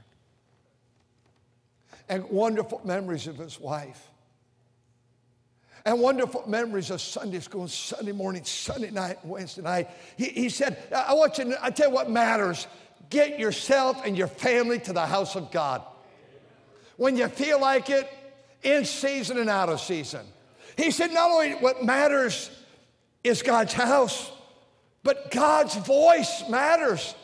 and 2.08 2.28
wonderful 2.30 2.80
memories 2.84 3.26
of 3.26 3.36
his 3.36 3.58
wife 3.58 4.08
and 5.84 6.00
wonderful 6.00 6.44
memories 6.46 6.90
of 6.90 7.00
Sunday 7.00 7.40
school, 7.40 7.66
Sunday 7.68 8.12
morning, 8.12 8.44
Sunday 8.44 8.90
night, 8.90 9.18
Wednesday 9.24 9.62
night. 9.62 9.88
He, 10.16 10.26
he 10.26 10.48
said, 10.48 10.78
I 10.94 11.14
want 11.14 11.38
you 11.38 11.44
to, 11.44 11.64
I 11.64 11.70
tell 11.70 11.88
you 11.88 11.94
what 11.94 12.10
matters. 12.10 12.66
Get 13.10 13.38
yourself 13.38 14.00
and 14.04 14.16
your 14.16 14.28
family 14.28 14.78
to 14.80 14.92
the 14.92 15.04
house 15.04 15.34
of 15.34 15.50
God. 15.50 15.82
When 16.96 17.16
you 17.16 17.26
feel 17.28 17.60
like 17.60 17.90
it, 17.90 18.08
in 18.62 18.84
season 18.84 19.38
and 19.38 19.50
out 19.50 19.68
of 19.68 19.80
season. 19.80 20.24
He 20.76 20.90
said, 20.90 21.12
not 21.12 21.30
only 21.30 21.54
what 21.54 21.84
matters 21.84 22.50
is 23.24 23.42
God's 23.42 23.72
house, 23.72 24.30
but 25.02 25.30
God's 25.30 25.74
voice 25.76 26.44
matters. 26.48 27.14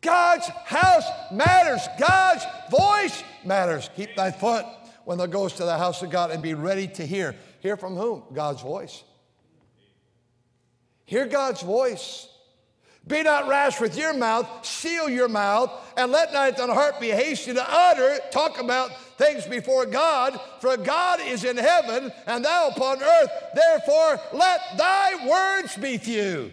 God's 0.00 0.46
house 0.46 1.04
matters. 1.32 1.88
God's 1.98 2.44
voice 2.70 3.24
matters. 3.44 3.88
Keep 3.96 4.16
thy 4.16 4.30
foot 4.30 4.66
when 5.04 5.18
thou 5.18 5.26
goes 5.26 5.54
to 5.54 5.64
the 5.64 5.78
house 5.78 6.02
of 6.02 6.10
God 6.10 6.30
and 6.30 6.42
be 6.42 6.54
ready 6.54 6.86
to 6.88 7.06
hear. 7.06 7.34
Hear 7.60 7.76
from 7.76 7.96
whom? 7.96 8.22
God's 8.32 8.60
voice. 8.60 9.02
Hear 11.06 11.26
God's 11.26 11.62
voice. 11.62 12.28
Be 13.06 13.22
not 13.22 13.48
rash 13.48 13.80
with 13.80 13.98
your 13.98 14.14
mouth, 14.14 14.48
seal 14.64 15.10
your 15.10 15.28
mouth, 15.28 15.70
and 15.96 16.10
let 16.10 16.32
not 16.32 16.56
thine 16.56 16.70
heart 16.70 17.00
be 17.00 17.10
hasty 17.10 17.52
to 17.52 17.64
utter, 17.66 18.18
talk 18.30 18.58
about 18.58 18.90
things 19.16 19.46
before 19.46 19.86
God, 19.86 20.38
for 20.60 20.76
God 20.76 21.20
is 21.20 21.44
in 21.44 21.56
heaven 21.56 22.12
and 22.26 22.44
thou 22.44 22.68
upon 22.68 23.02
earth. 23.02 23.30
Therefore, 23.54 24.20
let 24.32 24.60
thy 24.76 25.26
words 25.28 25.76
be 25.76 25.98
few. 25.98 26.52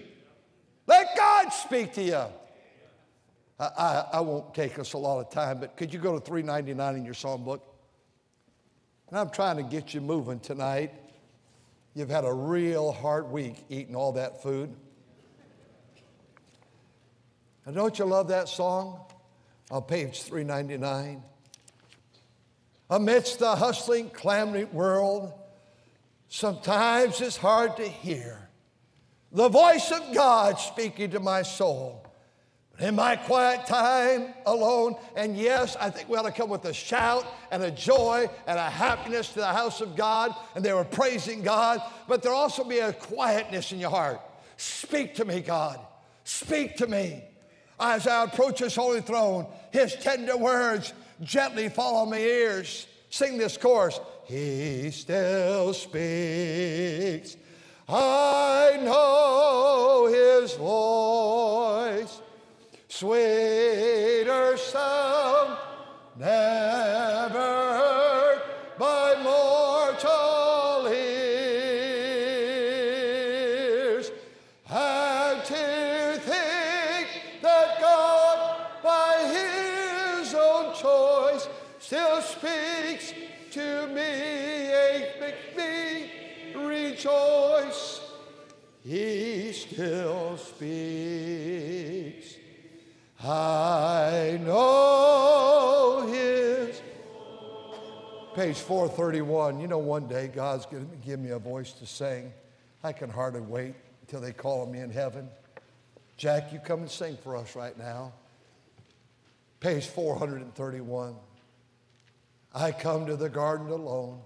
Let 0.88 1.16
God 1.16 1.50
speak 1.50 1.94
to 1.94 2.04
you. 2.04 2.24
I, 3.60 3.66
I, 3.66 4.06
I 4.14 4.20
won't 4.22 4.54
take 4.54 4.80
us 4.80 4.94
a 4.94 4.98
lot 4.98 5.20
of 5.20 5.32
time, 5.32 5.60
but 5.60 5.78
could 5.78 5.94
you 5.94 6.00
go 6.00 6.18
to 6.18 6.26
399 6.26 6.96
in 6.96 7.06
your 7.06 7.14
psalm 7.14 7.44
book? 7.44 7.64
And 9.10 9.20
I'm 9.20 9.30
trying 9.30 9.58
to 9.58 9.64
get 9.64 9.94
you 9.94 10.02
moving 10.02 10.40
tonight. 10.40 10.92
You've 11.94 12.10
had 12.10 12.24
a 12.24 12.34
real 12.34 12.92
hard 12.92 13.30
week 13.30 13.64
eating 13.70 13.96
all 13.96 14.14
that 14.14 14.42
food. 14.42 14.74
And 17.66 17.76
don't 17.76 17.98
you 18.00 18.06
love 18.06 18.30
that 18.30 18.50
song 18.50 19.02
on 19.70 19.84
page 19.84 20.24
399? 20.24 21.24
Amidst 22.92 23.40
the 23.40 23.56
hustling, 23.56 24.10
clamoring 24.10 24.72
world, 24.74 25.34
sometimes 26.28 27.22
it's 27.22 27.38
hard 27.38 27.78
to 27.78 27.88
hear 27.88 28.50
the 29.32 29.48
voice 29.48 29.92
of 29.92 30.14
God 30.14 30.60
speaking 30.60 31.12
to 31.12 31.22
my 31.22 31.42
soul 31.42 32.06
in 32.80 32.96
my 32.96 33.16
quiet 33.16 33.66
time 33.66 34.34
alone. 34.46 34.96
And 35.16 35.38
yes, 35.38 35.78
I 35.80 35.90
think 35.90 36.10
we 36.10 36.18
ought 36.18 36.24
to 36.24 36.32
come 36.32 36.50
with 36.50 36.66
a 36.66 36.74
shout 36.74 37.26
and 37.50 37.64
a 37.64 37.72
joy 37.72 38.30
and 38.46 38.60
a 38.60 38.70
happiness 38.70 39.30
to 39.30 39.40
the 39.40 39.48
house 39.48 39.80
of 39.80 39.96
God. 39.96 40.36
And 40.56 40.66
they 40.66 40.74
were 40.74 40.84
praising 40.84 41.44
God, 41.44 41.82
but 42.10 42.22
there 42.22 42.34
also 42.34 42.66
be 42.66 42.80
a 42.80 42.92
quietness 42.92 43.72
in 43.72 43.80
your 43.80 43.92
heart. 43.92 44.20
Speak 44.58 45.16
to 45.16 45.24
me, 45.24 45.40
God. 45.40 45.80
Speak 46.26 46.76
to 46.78 46.88
me. 46.88 47.24
As 47.80 48.06
I 48.06 48.26
approach 48.26 48.60
his 48.60 48.76
holy 48.76 49.02
throne, 49.02 49.48
his 49.72 49.96
tender 49.96 50.38
words 50.38 50.94
gently 51.22 51.70
fall 51.70 51.98
on 51.98 52.10
my 52.10 52.18
ears. 52.18 52.88
Sing 53.10 53.38
this 53.38 53.58
chorus. 53.58 54.00
He 54.26 54.92
still 54.92 55.74
speaks. 55.74 57.36
I 57.88 58.80
know 58.84 60.08
his 60.08 60.54
voice 60.54 62.22
sweeter 62.88 64.56
sound 64.58 65.58
never 66.18 67.01
431. 98.72 99.60
You 99.60 99.68
know, 99.68 99.80
one 99.80 100.08
day 100.08 100.30
God's 100.30 100.66
going 100.66 100.90
to 100.90 100.96
give 101.06 101.20
me 101.20 101.32
a 101.32 101.38
voice 101.38 101.74
to 101.74 101.86
sing. 101.86 102.32
I 102.86 102.94
can 102.94 103.10
hardly 103.10 103.42
wait 103.42 103.76
until 104.00 104.22
they 104.22 104.32
call 104.32 104.66
me 104.66 104.80
in 104.80 104.90
heaven. 104.90 105.28
Jack, 106.16 106.54
you 106.54 106.60
come 106.60 106.80
and 106.80 106.90
sing 106.90 107.18
for 107.22 107.36
us 107.36 107.54
right 107.54 107.78
now. 107.78 108.14
Page 109.60 109.88
431. 109.88 111.18
I 112.56 112.72
come 112.72 113.08
to 113.08 113.18
the 113.18 113.28
garden 113.28 113.68
alone 113.68 114.22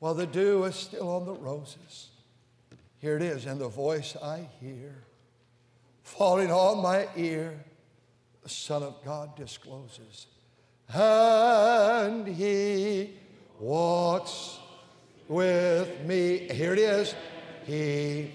while 0.00 0.14
the 0.14 0.26
dew 0.26 0.64
is 0.64 0.74
still 0.74 1.08
on 1.08 1.26
the 1.26 1.34
roses. 1.34 2.08
Here 2.98 3.14
it 3.14 3.22
is, 3.22 3.46
and 3.46 3.60
the 3.60 3.68
voice 3.68 4.16
I 4.20 4.48
hear 4.60 5.04
falling 6.02 6.50
on 6.50 6.82
my 6.82 7.06
ear, 7.14 7.64
the 8.42 8.48
Son 8.48 8.82
of 8.82 9.04
God 9.04 9.36
discloses. 9.36 10.26
And 10.92 12.26
he 12.26 13.10
walks 13.58 14.58
with 15.28 16.04
me. 16.04 16.48
Here 16.50 16.72
it 16.72 16.78
is. 16.78 17.14
He. 17.64 18.32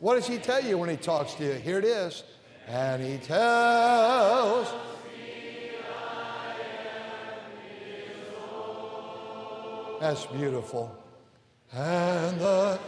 What 0.00 0.14
does 0.14 0.26
he 0.26 0.38
tell 0.38 0.62
you 0.62 0.78
when 0.78 0.90
he 0.90 0.96
talks 0.96 1.34
to 1.34 1.44
you? 1.44 1.52
Here 1.52 1.78
it 1.78 1.84
is. 1.84 2.24
And 2.66 3.02
he 3.02 3.16
tells. 3.18 4.68
That's 10.00 10.26
beautiful. 10.26 10.96
And 11.72 12.38
the 12.40 12.78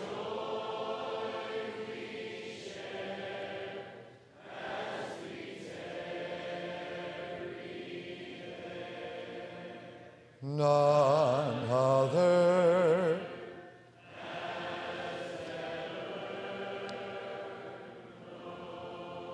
none 10.56 11.68
other. 11.70 13.20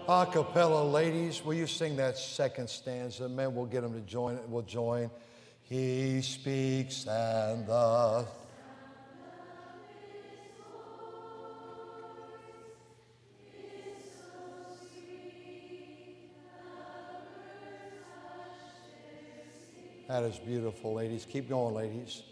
A 0.08 0.24
cappella, 0.24 0.84
ladies, 0.84 1.44
will 1.44 1.54
you 1.54 1.66
sing 1.66 1.96
that 1.96 2.16
second 2.16 2.70
stanza? 2.70 3.28
Men, 3.28 3.56
we'll 3.56 3.66
get 3.66 3.82
them 3.82 3.92
to 3.92 4.00
join. 4.00 4.38
We'll 4.48 4.62
join. 4.62 5.10
He 5.64 6.22
speaks 6.22 7.06
and 7.08 7.66
the 7.66 8.24
That 20.16 20.24
is 20.24 20.38
beautiful, 20.38 20.94
ladies. 20.94 21.26
Keep 21.30 21.50
going, 21.50 21.74
ladies. 21.74 22.22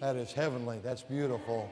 That 0.00 0.16
is 0.16 0.32
heavenly. 0.32 0.80
That's 0.82 1.02
beautiful. 1.02 1.70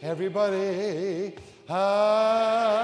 Everybody, 0.00 1.34
and 1.68 2.83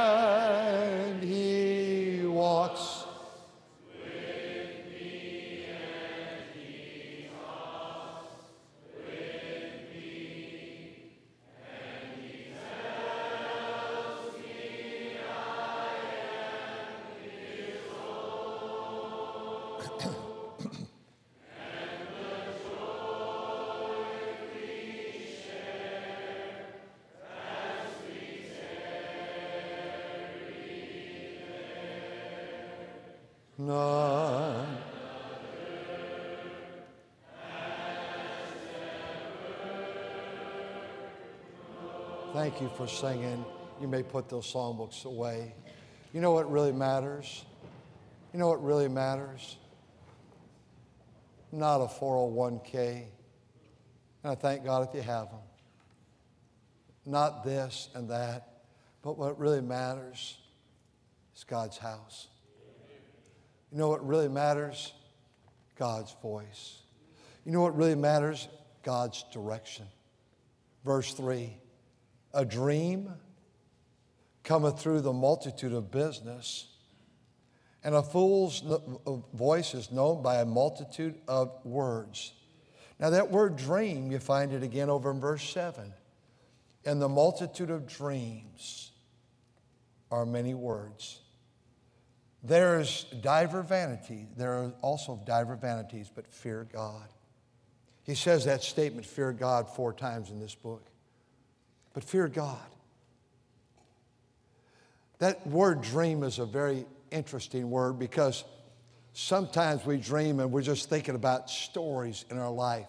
none. 33.67 34.79
Thank 42.33 42.61
you 42.61 42.71
for 42.77 42.87
singing. 42.87 43.45
You 43.81 43.89
may 43.89 44.03
put 44.03 44.29
those 44.29 44.53
songbooks 44.53 45.05
away. 45.05 45.55
You 46.13 46.21
know 46.21 46.33
what 46.33 46.51
really 46.51 46.73
matters? 46.73 47.45
You 48.33 48.39
know 48.39 48.49
what 48.49 48.65
really 48.65 48.89
matters? 48.89 49.57
Not 51.53 51.81
a 51.81 51.87
401k. 51.87 53.05
And 54.23 54.33
I 54.33 54.35
thank 54.37 54.65
God 54.65 54.89
if 54.89 54.95
you 54.95 55.03
have 55.03 55.31
them. 55.31 55.41
Not 57.05 57.45
this 57.45 57.89
and 57.95 58.09
that. 58.11 58.63
But 59.03 59.19
what 59.19 59.39
really 59.39 59.61
matters 59.61 60.39
is 61.35 61.45
God's 61.45 61.79
house. 61.79 62.29
You 63.73 63.79
know 63.79 63.89
what 63.89 64.07
really 64.07 64.29
matters? 64.29 64.93
God's 65.77 66.15
voice. 66.23 66.83
You 67.45 67.53
know 67.53 67.63
what 67.63 67.77
really 67.77 67.95
matters? 67.95 68.49
God's 68.83 69.25
direction. 69.33 69.87
Verse 70.85 71.15
3 71.15 71.57
A 72.35 72.45
dream 72.45 73.11
cometh 74.45 74.81
through 74.81 75.01
the 75.03 75.13
multitude 75.13 75.73
of 75.73 75.91
business, 75.91 76.69
and 77.85 77.95
a 77.95 78.03
fool's 78.03 78.65
uh, 78.65 78.79
voice 79.35 79.75
is 79.75 79.91
known 79.91 80.23
by 80.23 80.37
a 80.37 80.45
multitude 80.45 81.15
of 81.29 81.53
words. 81.65 82.33
Now, 82.99 83.11
that 83.11 83.31
word 83.31 83.57
dream, 83.57 84.13
you 84.13 84.19
find 84.19 84.53
it 84.53 84.63
again 84.63 84.91
over 84.91 85.11
in 85.11 85.21
verse 85.21 85.49
7. 85.49 85.95
And 86.85 87.01
the 87.01 87.09
multitude 87.09 87.71
of 87.71 87.87
dreams 87.87 88.93
are 90.11 90.27
many 90.27 90.53
words. 90.53 91.21
There's 92.43 93.05
diver 93.21 93.63
vanity. 93.63 94.27
There 94.37 94.53
are 94.55 94.73
also 94.81 95.21
diver 95.27 95.57
vanities, 95.57 96.11
but 96.15 96.27
fear 96.27 96.67
God. 96.73 97.09
He 98.03 98.15
says 98.15 98.47
that 98.47 98.63
statement, 98.63 99.07
fear 99.07 99.33
God, 99.33 99.69
four 99.69 99.93
times 99.93 100.31
in 100.31 100.41
this 100.41 100.55
book. 100.55 100.85
But 101.93 102.03
fear 102.03 102.29
God. 102.29 102.59
That 105.19 105.47
word 105.47 105.83
dream 105.83 106.23
is 106.23 106.39
a 106.39 106.47
very 106.47 106.87
interesting 107.11 107.71
word 107.71 107.99
because 107.99 108.43
sometimes 109.13 109.85
we 109.85 109.99
dream 109.99 110.41
and 110.41 110.51
we're 110.51 110.63
just 110.63 110.89
thinking 110.89 111.15
about 111.15 111.51
stories 111.51 112.25
in 112.31 112.39
our 112.39 112.51
life. 112.51 112.89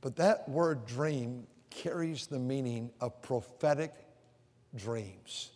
But 0.00 0.16
that 0.16 0.48
word 0.48 0.84
dream 0.84 1.46
carries 1.70 2.26
the 2.26 2.40
meaning 2.40 2.90
of 3.00 3.22
prophetic 3.22 3.92
dreams. 4.74 5.52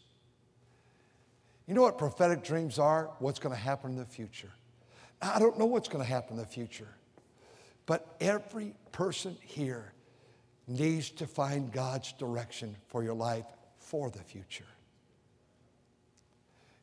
You 1.66 1.74
know 1.74 1.82
what 1.82 1.98
prophetic 1.98 2.44
dreams 2.44 2.78
are? 2.78 3.10
What's 3.18 3.38
going 3.38 3.54
to 3.54 3.60
happen 3.60 3.92
in 3.92 3.96
the 3.96 4.04
future. 4.04 4.50
I 5.20 5.38
don't 5.38 5.58
know 5.58 5.66
what's 5.66 5.88
going 5.88 6.04
to 6.04 6.08
happen 6.08 6.34
in 6.34 6.38
the 6.38 6.46
future, 6.46 6.88
but 7.86 8.16
every 8.20 8.74
person 8.92 9.36
here 9.42 9.92
needs 10.68 11.10
to 11.10 11.26
find 11.26 11.72
God's 11.72 12.12
direction 12.12 12.76
for 12.88 13.02
your 13.02 13.14
life 13.14 13.46
for 13.78 14.10
the 14.10 14.18
future. 14.18 14.66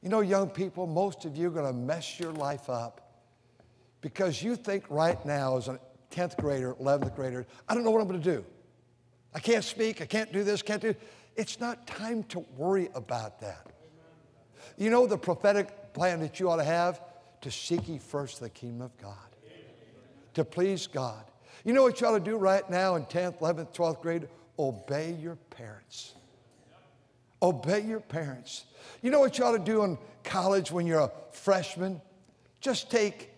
You 0.01 0.09
know, 0.09 0.21
young 0.21 0.49
people, 0.49 0.87
most 0.87 1.25
of 1.25 1.37
you 1.37 1.47
are 1.47 1.51
going 1.51 1.71
to 1.71 1.77
mess 1.77 2.19
your 2.19 2.31
life 2.31 2.69
up 2.69 3.21
because 4.01 4.43
you 4.43 4.55
think 4.55 4.83
right 4.89 5.23
now, 5.25 5.57
as 5.57 5.69
a 5.69 5.79
10th 6.11 6.37
grader, 6.37 6.75
11th 6.75 7.15
grader, 7.15 7.45
I 7.69 7.73
don't 7.73 7.83
know 7.83 7.91
what 7.91 8.01
I'm 8.01 8.07
going 8.07 8.21
to 8.21 8.31
do. 8.37 8.45
I 9.33 9.39
can't 9.39 9.63
speak, 9.63 10.01
I 10.01 10.05
can't 10.05 10.31
do 10.31 10.43
this, 10.43 10.61
can't 10.61 10.81
do. 10.81 10.93
It's 11.35 11.59
not 11.59 11.87
time 11.87 12.23
to 12.25 12.39
worry 12.57 12.89
about 12.93 13.39
that. 13.39 13.72
You 14.77 14.89
know 14.89 15.07
the 15.07 15.17
prophetic 15.17 15.93
plan 15.93 16.19
that 16.21 16.39
you 16.39 16.49
ought 16.49 16.57
to 16.57 16.63
have? 16.63 17.01
To 17.41 17.51
seek 17.51 17.89
ye 17.89 17.97
first 17.97 18.39
the 18.39 18.49
kingdom 18.49 18.81
of 18.81 18.97
God, 18.97 19.17
to 20.33 20.45
please 20.45 20.87
God. 20.87 21.23
You 21.65 21.73
know 21.73 21.83
what 21.83 21.99
you 21.99 22.07
ought 22.07 22.17
to 22.17 22.23
do 22.23 22.37
right 22.37 22.67
now 22.69 22.95
in 22.95 23.03
10th, 23.05 23.39
11th, 23.39 23.73
12th 23.73 24.01
grade? 24.01 24.27
Obey 24.57 25.13
your 25.21 25.35
parents. 25.49 26.13
Obey 27.41 27.81
your 27.81 27.99
parents. 27.99 28.65
You 29.01 29.11
know 29.11 29.19
what 29.19 29.37
you 29.37 29.43
ought 29.43 29.57
to 29.57 29.59
do 29.59 29.83
in 29.83 29.97
college 30.23 30.71
when 30.71 30.87
you're 30.87 31.01
a 31.01 31.11
freshman? 31.31 32.01
Just 32.61 32.89
take 32.89 33.31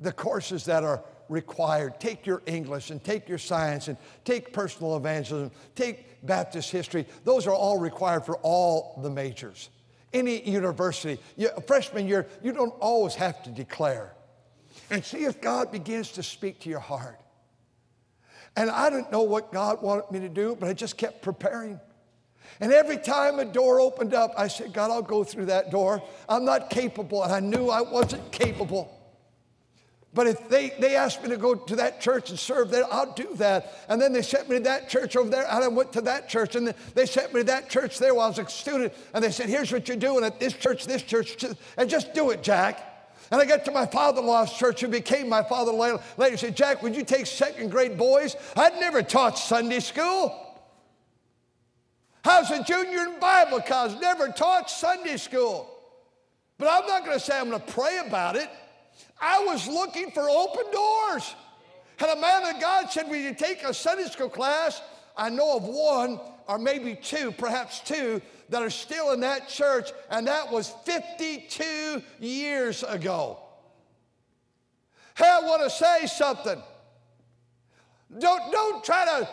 the 0.00 0.12
courses 0.12 0.64
that 0.64 0.82
are 0.82 1.04
required. 1.28 2.00
Take 2.00 2.26
your 2.26 2.42
English 2.46 2.90
and 2.90 3.02
take 3.02 3.28
your 3.28 3.38
science 3.38 3.88
and 3.88 3.96
take 4.24 4.52
personal 4.52 4.96
evangelism, 4.96 5.52
take 5.74 6.26
Baptist 6.26 6.70
history. 6.70 7.06
Those 7.24 7.46
are 7.46 7.54
all 7.54 7.78
required 7.78 8.24
for 8.24 8.36
all 8.38 8.98
the 9.02 9.10
majors. 9.10 9.70
Any 10.12 10.48
university, 10.48 11.20
you, 11.36 11.50
freshman 11.66 12.08
year, 12.08 12.26
you 12.42 12.52
don't 12.52 12.74
always 12.80 13.14
have 13.14 13.42
to 13.42 13.50
declare. 13.50 14.14
And 14.90 15.04
see 15.04 15.24
if 15.24 15.40
God 15.40 15.70
begins 15.70 16.12
to 16.12 16.22
speak 16.22 16.60
to 16.60 16.70
your 16.70 16.80
heart. 16.80 17.20
And 18.56 18.70
I 18.70 18.90
didn't 18.90 19.12
know 19.12 19.22
what 19.22 19.52
God 19.52 19.82
wanted 19.82 20.10
me 20.10 20.20
to 20.20 20.28
do, 20.28 20.56
but 20.58 20.68
I 20.68 20.72
just 20.72 20.96
kept 20.96 21.22
preparing. 21.22 21.78
And 22.60 22.72
every 22.72 22.96
time 22.96 23.38
a 23.38 23.44
door 23.44 23.80
opened 23.80 24.14
up, 24.14 24.32
I 24.36 24.48
said, 24.48 24.72
God, 24.72 24.90
I'll 24.90 25.02
go 25.02 25.22
through 25.22 25.46
that 25.46 25.70
door. 25.70 26.02
I'm 26.28 26.44
not 26.44 26.70
capable. 26.70 27.22
And 27.22 27.32
I 27.32 27.40
knew 27.40 27.68
I 27.68 27.82
wasn't 27.82 28.32
capable. 28.32 28.97
But 30.14 30.26
if 30.26 30.48
they, 30.48 30.70
they 30.80 30.96
asked 30.96 31.22
me 31.22 31.28
to 31.28 31.36
go 31.36 31.54
to 31.54 31.76
that 31.76 32.00
church 32.00 32.30
and 32.30 32.38
serve 32.38 32.70
there, 32.70 32.84
I'll 32.90 33.12
do 33.12 33.28
that. 33.34 33.74
And 33.88 34.00
then 34.00 34.12
they 34.12 34.22
sent 34.22 34.48
me 34.48 34.56
to 34.56 34.62
that 34.64 34.88
church 34.88 35.16
over 35.16 35.28
there, 35.28 35.46
and 35.48 35.62
I 35.62 35.68
went 35.68 35.92
to 35.92 36.00
that 36.02 36.28
church. 36.28 36.56
And 36.56 36.74
they 36.94 37.04
sent 37.04 37.34
me 37.34 37.40
to 37.40 37.46
that 37.46 37.68
church 37.68 37.98
there 37.98 38.14
while 38.14 38.26
I 38.26 38.28
was 38.28 38.38
a 38.38 38.48
student. 38.48 38.94
And 39.12 39.22
they 39.22 39.30
said, 39.30 39.48
Here's 39.48 39.70
what 39.70 39.86
you're 39.86 39.98
doing 39.98 40.24
at 40.24 40.40
this 40.40 40.54
church, 40.54 40.86
this 40.86 41.02
church, 41.02 41.44
and 41.76 41.90
just 41.90 42.14
do 42.14 42.30
it, 42.30 42.42
Jack. 42.42 42.84
And 43.30 43.40
I 43.40 43.44
got 43.44 43.66
to 43.66 43.70
my 43.70 43.84
father 43.84 44.20
in 44.20 44.26
law's 44.26 44.56
church, 44.56 44.80
who 44.80 44.88
became 44.88 45.28
my 45.28 45.42
father 45.42 45.72
in 45.72 45.78
law. 45.78 45.98
Later 46.16 46.38
said, 46.38 46.56
Jack, 46.56 46.82
would 46.82 46.96
you 46.96 47.04
take 47.04 47.26
second 47.26 47.70
grade 47.70 47.98
boys? 47.98 48.34
I'd 48.56 48.80
never 48.80 49.02
taught 49.02 49.38
Sunday 49.38 49.80
school. 49.80 50.46
I 52.24 52.40
was 52.40 52.50
a 52.50 52.62
junior 52.64 53.00
in 53.00 53.20
Bible 53.20 53.60
college, 53.60 53.98
never 54.00 54.28
taught 54.28 54.70
Sunday 54.70 55.16
school. 55.16 55.68
But 56.56 56.68
I'm 56.68 56.86
not 56.86 57.04
going 57.04 57.18
to 57.18 57.24
say 57.24 57.38
I'm 57.38 57.50
going 57.50 57.60
to 57.60 57.72
pray 57.72 58.00
about 58.06 58.36
it. 58.36 58.50
I 59.20 59.44
was 59.44 59.66
looking 59.66 60.10
for 60.10 60.28
open 60.28 60.70
doors. 60.72 61.34
And 62.00 62.10
a 62.10 62.20
man 62.20 62.54
of 62.54 62.60
God 62.60 62.90
said, 62.90 63.08
Will 63.08 63.16
you 63.16 63.34
take 63.34 63.62
a 63.64 63.74
Sunday 63.74 64.04
school 64.04 64.28
class? 64.28 64.80
I 65.16 65.28
know 65.30 65.56
of 65.56 65.64
one 65.64 66.20
or 66.46 66.58
maybe 66.58 66.94
two, 66.94 67.32
perhaps 67.32 67.80
two, 67.80 68.22
that 68.48 68.62
are 68.62 68.70
still 68.70 69.12
in 69.12 69.20
that 69.20 69.48
church, 69.48 69.90
and 70.10 70.26
that 70.26 70.50
was 70.50 70.74
52 70.84 72.02
years 72.20 72.82
ago. 72.82 73.38
Hey, 75.16 75.28
I 75.28 75.40
want 75.40 75.62
to 75.62 75.70
say 75.70 76.06
something. 76.06 76.62
Don't, 78.18 78.52
don't 78.52 78.82
try 78.82 79.04
to 79.04 79.28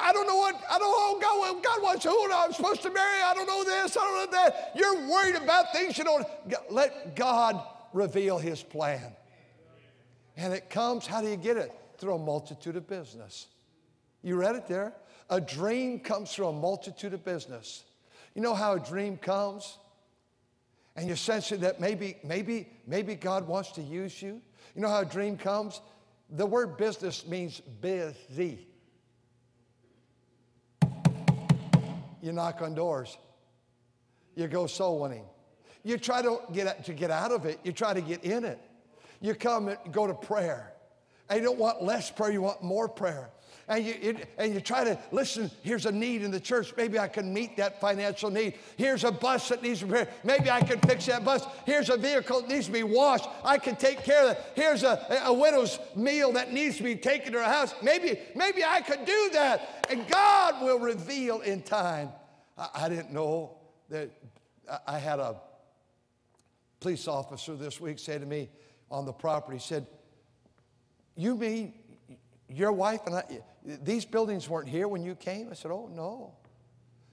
I 0.00 0.12
don't 0.12 0.26
know 0.26 0.36
what, 0.36 0.54
I 0.70 0.78
don't 0.78 0.90
know 0.90 1.20
God, 1.20 1.62
God 1.62 1.82
wants 1.82 2.04
who 2.04 2.32
I'm 2.32 2.52
supposed 2.52 2.82
to 2.82 2.90
marry. 2.90 3.22
I 3.22 3.34
don't 3.34 3.46
know 3.46 3.64
this, 3.64 3.96
I 3.96 4.00
don't 4.00 4.32
know 4.32 4.38
that. 4.38 4.72
You're 4.74 5.08
worried 5.08 5.36
about 5.36 5.72
things 5.72 5.98
you 5.98 6.04
don't. 6.04 6.26
Let 6.70 7.14
God 7.14 7.62
reveal 7.92 8.38
his 8.38 8.62
plan. 8.62 9.12
And 10.36 10.52
it 10.52 10.70
comes, 10.70 11.06
how 11.06 11.20
do 11.20 11.28
you 11.28 11.36
get 11.36 11.56
it? 11.56 11.72
Through 11.98 12.14
a 12.14 12.18
multitude 12.18 12.76
of 12.76 12.88
business. 12.88 13.46
You 14.22 14.36
read 14.36 14.56
it 14.56 14.66
there? 14.66 14.94
A 15.30 15.40
dream 15.40 16.00
comes 16.00 16.32
through 16.32 16.48
a 16.48 16.52
multitude 16.52 17.14
of 17.14 17.24
business. 17.24 17.84
You 18.34 18.42
know 18.42 18.54
how 18.54 18.74
a 18.74 18.80
dream 18.80 19.16
comes? 19.16 19.78
And 20.96 21.06
you're 21.06 21.16
sensing 21.16 21.60
that 21.60 21.80
maybe, 21.80 22.16
maybe, 22.22 22.68
maybe 22.86 23.14
God 23.14 23.46
wants 23.46 23.72
to 23.72 23.82
use 23.82 24.20
you. 24.20 24.40
You 24.74 24.82
know 24.82 24.88
how 24.88 25.00
a 25.00 25.06
dream 25.06 25.36
comes? 25.36 25.80
The 26.30 26.46
word 26.46 26.76
business 26.76 27.26
means 27.26 27.60
busy. 27.60 28.66
You 32.22 32.32
knock 32.32 32.62
on 32.62 32.74
doors. 32.74 33.16
You 34.34 34.48
go 34.48 34.66
soul 34.66 35.00
winning. 35.00 35.24
You 35.84 35.98
try 35.98 36.22
to 36.22 36.40
get, 36.52 36.84
to 36.84 36.92
get 36.92 37.10
out 37.10 37.32
of 37.32 37.44
it, 37.46 37.58
you 37.64 37.72
try 37.72 37.92
to 37.92 38.00
get 38.00 38.24
in 38.24 38.44
it. 38.44 38.60
You 39.20 39.34
come 39.34 39.68
and 39.68 39.78
go 39.90 40.06
to 40.06 40.14
prayer. 40.14 40.72
And 41.28 41.40
you 41.40 41.46
don't 41.46 41.58
want 41.58 41.82
less 41.82 42.10
prayer, 42.10 42.32
you 42.32 42.42
want 42.42 42.62
more 42.62 42.88
prayer. 42.88 43.30
And 43.68 43.86
you, 43.86 43.94
it, 44.00 44.28
and 44.38 44.52
you 44.52 44.60
try 44.60 44.82
to 44.84 44.98
listen, 45.12 45.50
here's 45.62 45.86
a 45.86 45.92
need 45.92 46.22
in 46.22 46.30
the 46.30 46.40
church. 46.40 46.74
Maybe 46.76 46.98
I 46.98 47.06
can 47.06 47.32
meet 47.32 47.56
that 47.56 47.80
financial 47.80 48.28
need. 48.28 48.54
Here's 48.76 49.04
a 49.04 49.12
bus 49.12 49.48
that 49.48 49.62
needs 49.62 49.82
repair. 49.84 50.08
Maybe 50.24 50.50
I 50.50 50.60
can 50.60 50.80
fix 50.80 51.06
that 51.06 51.24
bus. 51.24 51.46
Here's 51.64 51.88
a 51.88 51.96
vehicle 51.96 52.40
that 52.40 52.50
needs 52.50 52.66
to 52.66 52.72
be 52.72 52.82
washed. 52.82 53.28
I 53.44 53.58
can 53.58 53.76
take 53.76 54.02
care 54.02 54.22
of 54.22 54.28
that. 54.28 54.52
Here's 54.56 54.82
a, 54.82 55.22
a 55.24 55.32
widow's 55.32 55.78
meal 55.94 56.32
that 56.32 56.52
needs 56.52 56.76
to 56.78 56.82
be 56.82 56.96
taken 56.96 57.32
to 57.32 57.38
her 57.38 57.44
house. 57.44 57.74
Maybe, 57.82 58.18
maybe 58.34 58.64
I 58.64 58.80
could 58.80 59.04
do 59.04 59.30
that. 59.32 59.86
And 59.90 60.08
God 60.08 60.62
will 60.62 60.80
reveal 60.80 61.40
in 61.40 61.62
time. 61.62 62.10
I, 62.58 62.68
I 62.74 62.88
didn't 62.88 63.12
know 63.12 63.56
that 63.90 64.10
I 64.86 64.98
had 64.98 65.20
a 65.20 65.36
police 66.82 67.06
officer 67.06 67.54
this 67.54 67.80
week 67.80 67.98
said 67.98 68.20
to 68.20 68.26
me 68.26 68.50
on 68.90 69.06
the 69.06 69.12
property, 69.12 69.56
he 69.56 69.62
said, 69.62 69.86
You 71.16 71.36
mean 71.36 71.72
your 72.48 72.72
wife 72.72 73.00
and 73.06 73.14
I, 73.14 73.24
these 73.64 74.04
buildings 74.04 74.48
weren't 74.48 74.68
here 74.68 74.88
when 74.88 75.02
you 75.02 75.14
came? 75.14 75.48
I 75.50 75.54
said, 75.54 75.70
Oh, 75.70 75.88
no. 75.94 76.34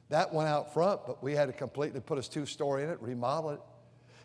That 0.10 0.34
went 0.34 0.50
out 0.50 0.74
front, 0.74 1.02
but 1.06 1.24
we 1.24 1.34
had 1.34 1.46
to 1.46 1.54
completely 1.54 2.02
put 2.02 2.18
a 2.18 2.28
two 2.28 2.48
story 2.48 2.84
in 2.84 2.90
it, 2.90 3.00
remodel 3.00 3.52
it. 3.52 3.60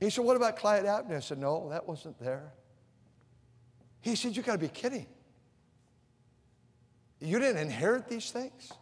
He 0.00 0.08
said, 0.08 0.24
What 0.24 0.36
about 0.36 0.56
Clyde 0.56 0.86
Abner? 0.86 1.16
I 1.16 1.20
said, 1.20 1.38
No, 1.38 1.68
that 1.70 1.86
wasn't 1.86 2.18
there. 2.18 2.52
He 4.00 4.16
said, 4.16 4.34
You 4.34 4.42
got 4.42 4.52
to 4.52 4.58
be 4.58 4.68
kidding. 4.68 5.06
You 7.20 7.38
didn't 7.38 7.58
inherit 7.58 8.08
these 8.08 8.30
things? 8.30 8.72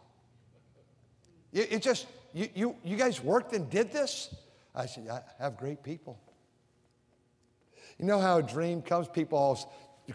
It 1.53 1.83
just, 1.83 2.07
you, 2.33 2.49
you, 2.55 2.77
you 2.83 2.97
guys 2.97 3.23
worked 3.23 3.53
and 3.53 3.69
did 3.69 3.93
this? 3.93 4.35
I 4.75 4.87
said, 4.87 5.07
I 5.09 5.21
have 5.39 5.59
great 5.59 5.83
people. 5.83 6.19
You 7.99 8.07
know 8.07 8.21
how 8.21 8.39
a 8.39 8.43
dream 8.43 8.83
comes? 8.83 9.09
People 9.09 9.39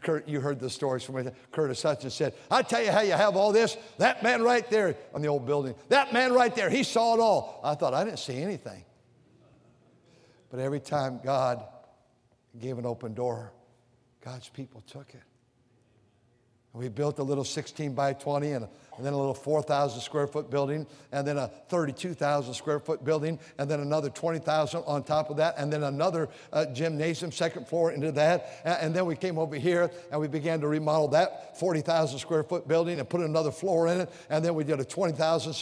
Kurt, 0.02 0.28
you 0.28 0.42
heard 0.42 0.60
the 0.60 0.70
stories 0.70 1.04
from 1.04 1.32
Curtis 1.52 1.82
Hutchins 1.82 2.14
said, 2.14 2.34
I 2.52 2.62
tell 2.62 2.84
you 2.84 2.92
how 2.92 3.02
you 3.02 3.14
have 3.14 3.38
all 3.38 3.54
this. 3.54 3.78
That 3.98 4.22
man 4.22 4.44
right 4.44 4.70
there 4.70 4.96
on 5.14 5.22
the 5.22 5.30
old 5.30 5.46
building, 5.46 5.76
that 5.90 6.12
man 6.14 6.34
right 6.34 6.54
there, 6.54 6.70
he 6.70 6.84
saw 6.84 7.16
it 7.16 7.20
all. 7.20 7.62
I 7.64 7.74
thought, 7.76 7.94
I 7.94 8.04
didn't 8.04 8.20
see 8.20 8.42
anything. 8.42 8.84
But 10.50 10.60
every 10.60 10.80
time 10.80 11.20
God 11.24 11.64
gave 12.60 12.78
an 12.78 12.86
open 12.86 13.14
door, 13.14 13.54
God's 14.24 14.50
people 14.50 14.82
took 14.82 15.10
it. 15.10 15.24
and 16.74 16.82
We 16.82 16.90
built 16.90 17.20
a 17.20 17.24
little 17.24 17.44
16 17.44 17.94
by 17.94 18.14
20 18.14 18.52
and, 18.52 18.66
a, 18.66 18.70
and 18.98 19.06
then 19.06 19.14
a 19.14 19.18
little 19.18 19.34
4,000 19.34 20.02
square 20.02 20.28
foot 20.28 20.50
building, 20.50 20.86
and 21.12 21.28
then 21.28 21.38
a 21.38 21.48
32,000 21.70 22.54
square 22.54 22.80
foot 22.80 23.06
building, 23.06 23.40
and 23.58 23.70
then 23.70 23.80
another 23.80 24.10
20,000 24.10 24.84
on 24.86 25.04
top 25.04 25.30
of 25.30 25.38
that, 25.38 25.56
and 25.58 25.72
then 25.72 25.84
another 25.84 26.30
uh, 26.52 26.66
gymnasium, 26.66 27.32
second 27.32 27.68
floor 27.68 27.92
into 27.92 28.12
that. 28.12 28.62
And, 28.64 28.78
and, 28.82 28.96
then 28.98 29.06
we 29.06 29.16
came 29.16 29.38
over 29.38 29.56
here 29.56 29.92
and 30.12 30.20
we 30.20 30.28
began 30.28 30.60
to 30.62 30.68
remodel 30.68 31.10
that 31.10 31.60
40,000 31.60 32.18
square 32.18 32.44
foot 32.44 32.68
building 32.68 33.00
and 33.00 33.08
put 33.08 33.22
another 33.22 33.52
floor 33.52 33.88
in 33.88 34.02
it. 34.02 34.12
And 34.30 34.44
then 34.44 34.56
we 34.56 34.64
did 34.64 34.80
a 34.80 34.86
20,000 34.86 35.54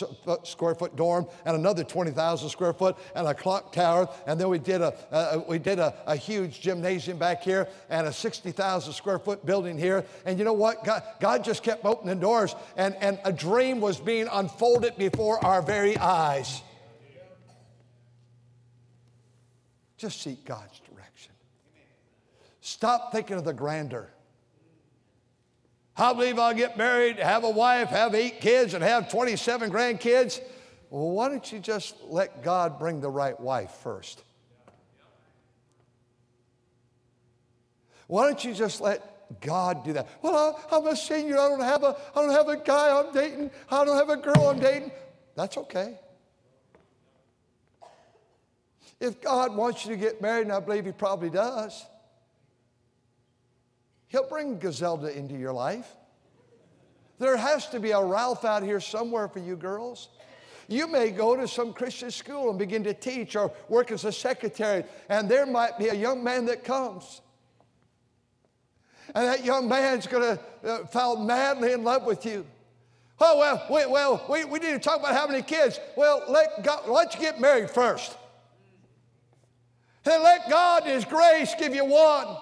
square 0.43 0.75
foot 0.75 0.95
dorm 0.95 1.27
and 1.45 1.55
another 1.55 1.83
20,000 1.83 2.49
square 2.49 2.73
foot 2.73 2.95
and 3.15 3.27
a 3.27 3.33
clock 3.33 3.73
tower. 3.73 4.07
And 4.25 4.39
then 4.39 4.49
we 4.49 4.59
did 4.59 4.81
a, 4.81 4.93
uh, 5.11 5.41
we 5.47 5.59
did 5.59 5.79
a, 5.79 5.93
a 6.05 6.15
huge 6.15 6.61
gymnasium 6.61 7.17
back 7.17 7.43
here 7.43 7.67
and 7.89 8.07
a 8.07 8.13
60,000 8.13 8.93
square 8.93 9.19
foot 9.19 9.45
building 9.45 9.77
here. 9.77 10.05
And 10.25 10.39
you 10.39 10.45
know 10.45 10.53
what? 10.53 10.83
God, 10.83 11.03
God 11.19 11.43
just 11.43 11.63
kept 11.63 11.83
opening 11.85 12.19
doors, 12.19 12.55
and, 12.77 12.95
and 13.01 13.19
a 13.25 13.33
dream 13.33 13.81
was 13.81 13.99
being 13.99 14.27
unfolded 14.31 14.95
before 14.97 15.43
our 15.43 15.61
very 15.63 15.97
eyes. 15.97 16.61
Just 19.97 20.21
seek 20.21 20.45
God's 20.45 20.79
direction. 20.79 21.33
Stop 22.61 23.11
thinking 23.11 23.35
of 23.37 23.43
the 23.43 23.53
grandeur. 23.53 24.11
I 25.97 26.13
believe 26.13 26.37
I'll 26.37 26.53
get 26.53 26.77
married, 26.77 27.17
have 27.17 27.43
a 27.43 27.49
wife, 27.49 27.89
have 27.89 28.13
eight 28.13 28.41
kids, 28.41 28.75
and 28.75 28.83
have 28.83 29.09
27 29.09 29.71
grandkids. 29.71 30.39
Well, 30.91 31.09
why 31.09 31.29
don't 31.29 31.51
you 31.51 31.59
just 31.59 31.95
let 32.03 32.43
God 32.43 32.77
bring 32.77 33.01
the 33.01 33.09
right 33.09 33.39
wife 33.39 33.71
first? 33.81 34.21
Why 38.07 38.27
don't 38.27 38.43
you 38.43 38.53
just 38.53 38.81
let 38.81 39.14
God 39.41 39.83
do 39.83 39.93
that. 39.93 40.07
Well, 40.21 40.57
I, 40.71 40.75
am 40.75 40.87
a 40.87 40.95
senior. 40.95 41.37
I 41.37 41.49
don't 41.49 41.61
have 41.61 41.83
a, 41.83 41.95
I 42.15 42.21
don't 42.21 42.31
have 42.31 42.49
a 42.49 42.57
guy 42.57 42.99
I'm 42.99 43.13
dating. 43.13 43.51
I 43.69 43.83
don't 43.83 43.97
have 43.97 44.09
a 44.09 44.17
girl 44.17 44.49
I'm 44.49 44.59
dating. 44.59 44.91
That's 45.35 45.57
okay. 45.57 45.99
If 48.99 49.21
God 49.21 49.55
wants 49.55 49.85
you 49.85 49.91
to 49.91 49.97
get 49.97 50.21
married, 50.21 50.43
and 50.43 50.51
I 50.51 50.59
believe 50.59 50.85
He 50.85 50.91
probably 50.91 51.29
does, 51.29 51.85
He'll 54.07 54.27
bring 54.27 54.59
Gazelda 54.59 55.13
into 55.15 55.35
your 55.35 55.53
life. 55.53 55.87
There 57.19 57.35
has 57.35 57.67
to 57.69 57.79
be 57.79 57.91
a 57.91 58.01
Ralph 58.01 58.45
out 58.45 58.63
here 58.63 58.79
somewhere 58.79 59.27
for 59.27 59.39
you 59.39 59.55
girls. 59.55 60.09
You 60.67 60.87
may 60.87 61.11
go 61.11 61.35
to 61.35 61.47
some 61.47 61.73
Christian 61.73 62.11
school 62.11 62.49
and 62.49 62.57
begin 62.57 62.83
to 62.85 62.93
teach 62.93 63.35
or 63.35 63.51
work 63.69 63.91
as 63.91 64.05
a 64.05 64.11
secretary, 64.11 64.83
and 65.09 65.29
there 65.29 65.45
might 65.45 65.77
be 65.77 65.89
a 65.89 65.93
young 65.93 66.23
man 66.23 66.45
that 66.45 66.63
comes 66.63 67.21
and 69.13 69.27
that 69.27 69.45
young 69.45 69.67
man's 69.67 70.07
going 70.07 70.37
to 70.37 70.69
uh, 70.69 70.85
fall 70.87 71.17
madly 71.17 71.73
in 71.73 71.83
love 71.83 72.05
with 72.05 72.25
you. 72.25 72.45
Oh, 73.19 73.37
well, 73.37 73.65
we, 73.69 73.91
well 73.91 74.25
we, 74.29 74.45
we 74.45 74.59
need 74.59 74.71
to 74.73 74.79
talk 74.79 74.99
about 74.99 75.13
having 75.13 75.41
kids. 75.43 75.79
Well, 75.95 76.23
let 76.27 76.63
God, 76.63 76.89
let's 76.89 77.15
get 77.15 77.39
married 77.39 77.69
first. 77.69 78.17
And 80.05 80.21
let 80.21 80.49
God 80.49 80.85
in 80.85 80.93
His 80.93 81.05
grace 81.05 81.53
give 81.57 81.73
you 81.73 81.85
one. 81.85 82.37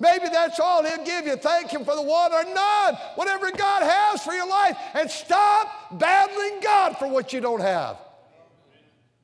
Maybe 0.00 0.26
that's 0.28 0.60
all 0.60 0.84
He'll 0.84 1.04
give 1.04 1.26
you. 1.26 1.36
Thank 1.36 1.70
Him 1.70 1.84
for 1.84 1.96
the 1.96 2.02
one 2.02 2.32
or 2.32 2.44
none. 2.44 2.94
Whatever 3.14 3.50
God 3.50 3.82
has 3.82 4.22
for 4.22 4.32
your 4.32 4.48
life. 4.48 4.76
And 4.94 5.10
stop 5.10 5.98
battling 5.98 6.60
God 6.62 6.96
for 6.98 7.08
what 7.08 7.32
you 7.32 7.40
don't 7.40 7.60
have. 7.60 7.98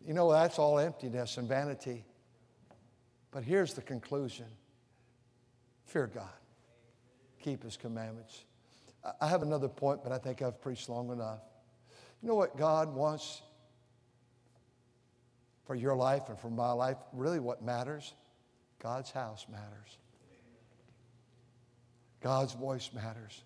You 0.06 0.14
know, 0.14 0.30
that's 0.32 0.58
all 0.58 0.78
emptiness 0.78 1.36
and 1.36 1.48
vanity. 1.48 2.04
But 3.30 3.44
here's 3.44 3.74
the 3.74 3.82
conclusion 3.82 4.46
fear 5.94 6.10
God 6.12 6.28
keep 7.40 7.62
his 7.62 7.76
commandments. 7.76 8.44
I 9.20 9.28
have 9.28 9.42
another 9.42 9.68
point, 9.68 10.02
but 10.02 10.12
I 10.12 10.18
think 10.18 10.42
I've 10.42 10.60
preached 10.60 10.88
long 10.88 11.12
enough. 11.12 11.40
You 12.20 12.28
know 12.28 12.34
what 12.34 12.56
God 12.56 12.92
wants 12.92 13.42
for 15.66 15.74
your 15.74 15.94
life 15.94 16.22
and 16.30 16.38
for 16.38 16.50
my 16.50 16.72
life? 16.72 16.96
Really, 17.12 17.38
what 17.38 17.62
matters? 17.62 18.14
God's 18.82 19.10
house 19.10 19.46
matters. 19.50 19.98
God's 22.22 22.54
voice 22.54 22.90
matters. 22.94 23.44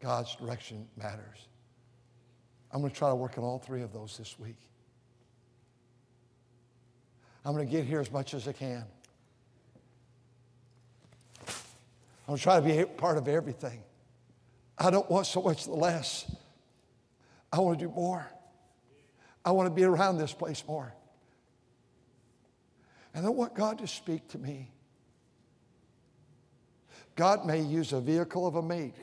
God's 0.00 0.34
direction 0.36 0.88
matters. 0.96 1.46
I'm 2.72 2.80
going 2.80 2.90
to 2.90 2.98
try 2.98 3.10
to 3.10 3.14
work 3.14 3.36
on 3.36 3.44
all 3.44 3.58
three 3.58 3.82
of 3.82 3.92
those 3.92 4.16
this 4.16 4.38
week. 4.38 4.58
I'm 7.44 7.54
going 7.54 7.66
to 7.66 7.70
get 7.70 7.84
here 7.84 8.00
as 8.00 8.10
much 8.10 8.32
as 8.34 8.48
I 8.48 8.52
can. 8.52 8.84
I'm 12.28 12.36
trying 12.36 12.62
to 12.62 12.68
be 12.68 12.84
part 12.84 13.16
of 13.16 13.26
everything. 13.26 13.82
I 14.76 14.90
don't 14.90 15.10
want 15.10 15.26
so 15.26 15.40
much 15.40 15.64
the 15.64 15.72
less. 15.72 16.30
I 17.50 17.58
want 17.60 17.78
to 17.78 17.86
do 17.86 17.90
more. 17.90 18.30
I 19.44 19.52
want 19.52 19.66
to 19.66 19.74
be 19.74 19.84
around 19.84 20.18
this 20.18 20.34
place 20.34 20.62
more. 20.68 20.92
And 23.14 23.24
I 23.26 23.30
want 23.30 23.54
God 23.54 23.78
to 23.78 23.86
speak 23.86 24.28
to 24.28 24.38
me. 24.38 24.70
God 27.16 27.46
may 27.46 27.60
use 27.60 27.92
a 27.92 28.00
vehicle 28.00 28.46
of 28.46 28.56
a 28.56 28.62
mate. 28.62 28.94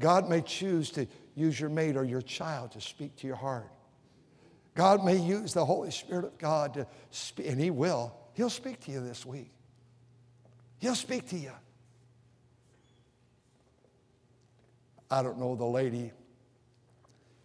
God 0.00 0.28
may 0.28 0.42
choose 0.42 0.90
to 0.90 1.06
use 1.36 1.58
your 1.58 1.70
mate 1.70 1.96
or 1.96 2.04
your 2.04 2.20
child 2.20 2.72
to 2.72 2.80
speak 2.80 3.16
to 3.16 3.26
your 3.26 3.36
heart. 3.36 3.70
God 4.74 5.04
may 5.04 5.16
use 5.16 5.54
the 5.54 5.64
Holy 5.64 5.92
Spirit 5.92 6.24
of 6.24 6.36
God 6.36 6.74
to 6.74 6.86
speak, 7.10 7.46
and 7.46 7.60
He 7.60 7.70
will. 7.70 8.12
He'll 8.32 8.50
speak 8.50 8.80
to 8.80 8.90
you 8.90 9.00
this 9.00 9.24
week. 9.24 9.52
He'll 10.78 10.96
speak 10.96 11.28
to 11.28 11.38
you. 11.38 11.52
I 15.10 15.22
don't 15.22 15.38
know 15.38 15.54
the 15.54 15.64
lady. 15.64 16.12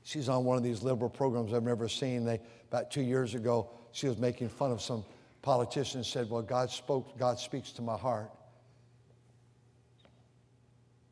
She's 0.03 0.29
on 0.29 0.43
one 0.45 0.57
of 0.57 0.63
these 0.63 0.81
liberal 0.81 1.09
programs 1.09 1.53
I've 1.53 1.63
never 1.63 1.87
seen. 1.87 2.25
They, 2.25 2.39
about 2.69 2.91
two 2.91 3.01
years 3.01 3.35
ago, 3.35 3.69
she 3.91 4.07
was 4.07 4.17
making 4.17 4.49
fun 4.49 4.71
of 4.71 4.81
some 4.81 5.05
politician 5.41 5.99
and 5.99 6.05
said, 6.05 6.29
Well, 6.29 6.41
God 6.41 6.69
spoke, 6.69 7.17
God 7.17 7.39
speaks 7.39 7.71
to 7.73 7.81
my 7.81 7.97
heart. 7.97 8.31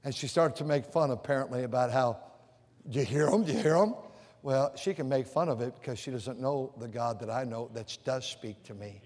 And 0.03 0.15
she 0.15 0.27
started 0.27 0.55
to 0.57 0.63
make 0.63 0.85
fun, 0.85 1.11
apparently, 1.11 1.63
about 1.63 1.91
how, 1.91 2.19
do 2.89 2.99
you 2.99 3.05
hear 3.05 3.27
him? 3.27 3.43
Do 3.43 3.51
you 3.51 3.59
hear 3.59 3.75
him? 3.75 3.93
Well, 4.41 4.73
she 4.77 4.93
can 4.93 5.09
make 5.09 5.27
fun 5.27 5.49
of 5.49 5.59
it 5.61 5.73
because 5.75 5.99
she 5.99 6.11
doesn't 6.11 6.39
know 6.39 6.73
the 6.77 6.87
God 6.87 7.19
that 7.19 7.29
I 7.29 7.43
know 7.43 7.69
that 7.73 7.97
does 8.05 8.25
speak 8.25 8.63
to 8.63 8.73
me. 8.73 9.01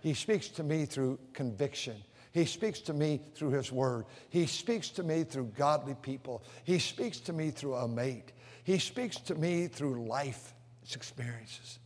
He 0.00 0.14
speaks 0.14 0.48
to 0.48 0.62
me 0.62 0.86
through 0.86 1.18
conviction. 1.34 1.96
He 2.32 2.46
speaks 2.46 2.80
to 2.80 2.94
me 2.94 3.20
through 3.34 3.50
His 3.50 3.70
Word. 3.70 4.06
He 4.30 4.46
speaks 4.46 4.88
to 4.90 5.02
me 5.02 5.24
through 5.24 5.52
godly 5.56 5.94
people. 5.94 6.42
He 6.64 6.78
speaks 6.78 7.20
to 7.20 7.32
me 7.32 7.50
through 7.50 7.74
a 7.74 7.86
mate. 7.86 8.32
He 8.64 8.78
speaks 8.78 9.16
to 9.16 9.34
me 9.34 9.68
through 9.68 10.06
life 10.06 10.54
experiences. 10.94 11.78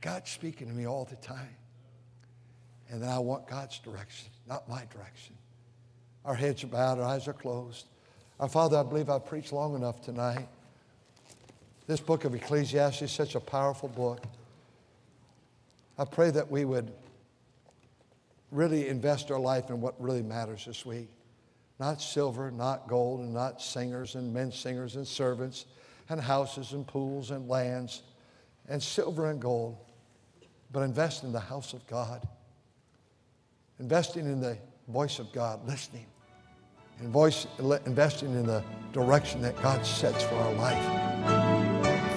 God's 0.00 0.30
speaking 0.30 0.68
to 0.68 0.72
me 0.72 0.86
all 0.86 1.04
the 1.04 1.16
time. 1.16 1.56
And 2.90 3.02
then 3.02 3.08
I 3.08 3.18
want 3.18 3.46
God's 3.46 3.78
direction, 3.78 4.28
not 4.48 4.68
my 4.68 4.84
direction. 4.92 5.34
Our 6.24 6.34
heads 6.34 6.64
are 6.64 6.68
bowed, 6.68 6.98
our 6.98 7.04
eyes 7.04 7.28
are 7.28 7.32
closed. 7.32 7.86
Our 8.38 8.48
Father, 8.48 8.78
I 8.78 8.82
believe 8.82 9.10
I've 9.10 9.26
preached 9.26 9.52
long 9.52 9.74
enough 9.74 10.02
tonight. 10.02 10.48
This 11.86 12.00
book 12.00 12.24
of 12.24 12.34
Ecclesiastes 12.34 13.02
is 13.02 13.10
such 13.10 13.34
a 13.34 13.40
powerful 13.40 13.88
book. 13.88 14.24
I 15.98 16.04
pray 16.04 16.30
that 16.30 16.50
we 16.50 16.64
would 16.64 16.92
really 18.50 18.88
invest 18.88 19.30
our 19.30 19.38
life 19.38 19.70
in 19.70 19.80
what 19.80 20.00
really 20.00 20.22
matters 20.22 20.64
this 20.64 20.84
week. 20.84 21.08
Not 21.78 22.02
silver, 22.02 22.50
not 22.50 22.88
gold, 22.88 23.20
and 23.20 23.32
not 23.32 23.62
singers 23.62 24.14
and 24.14 24.32
men 24.34 24.52
singers 24.52 24.96
and 24.96 25.06
servants 25.06 25.66
and 26.08 26.20
houses 26.20 26.72
and 26.72 26.86
pools 26.86 27.30
and 27.30 27.48
lands 27.48 28.02
and 28.68 28.82
silver 28.82 29.30
and 29.30 29.40
gold, 29.40 29.78
but 30.72 30.80
invest 30.80 31.24
in 31.24 31.32
the 31.32 31.40
house 31.40 31.72
of 31.72 31.86
God. 31.86 32.26
Investing 33.78 34.26
in 34.26 34.40
the 34.40 34.58
voice 34.88 35.18
of 35.18 35.32
God, 35.32 35.66
listening, 35.66 36.06
and 36.98 37.08
voice, 37.08 37.46
investing 37.86 38.32
in 38.34 38.46
the 38.46 38.62
direction 38.92 39.40
that 39.42 39.60
God 39.62 39.86
sets 39.86 40.22
for 40.22 40.34
our 40.34 40.52
life. 40.54 41.49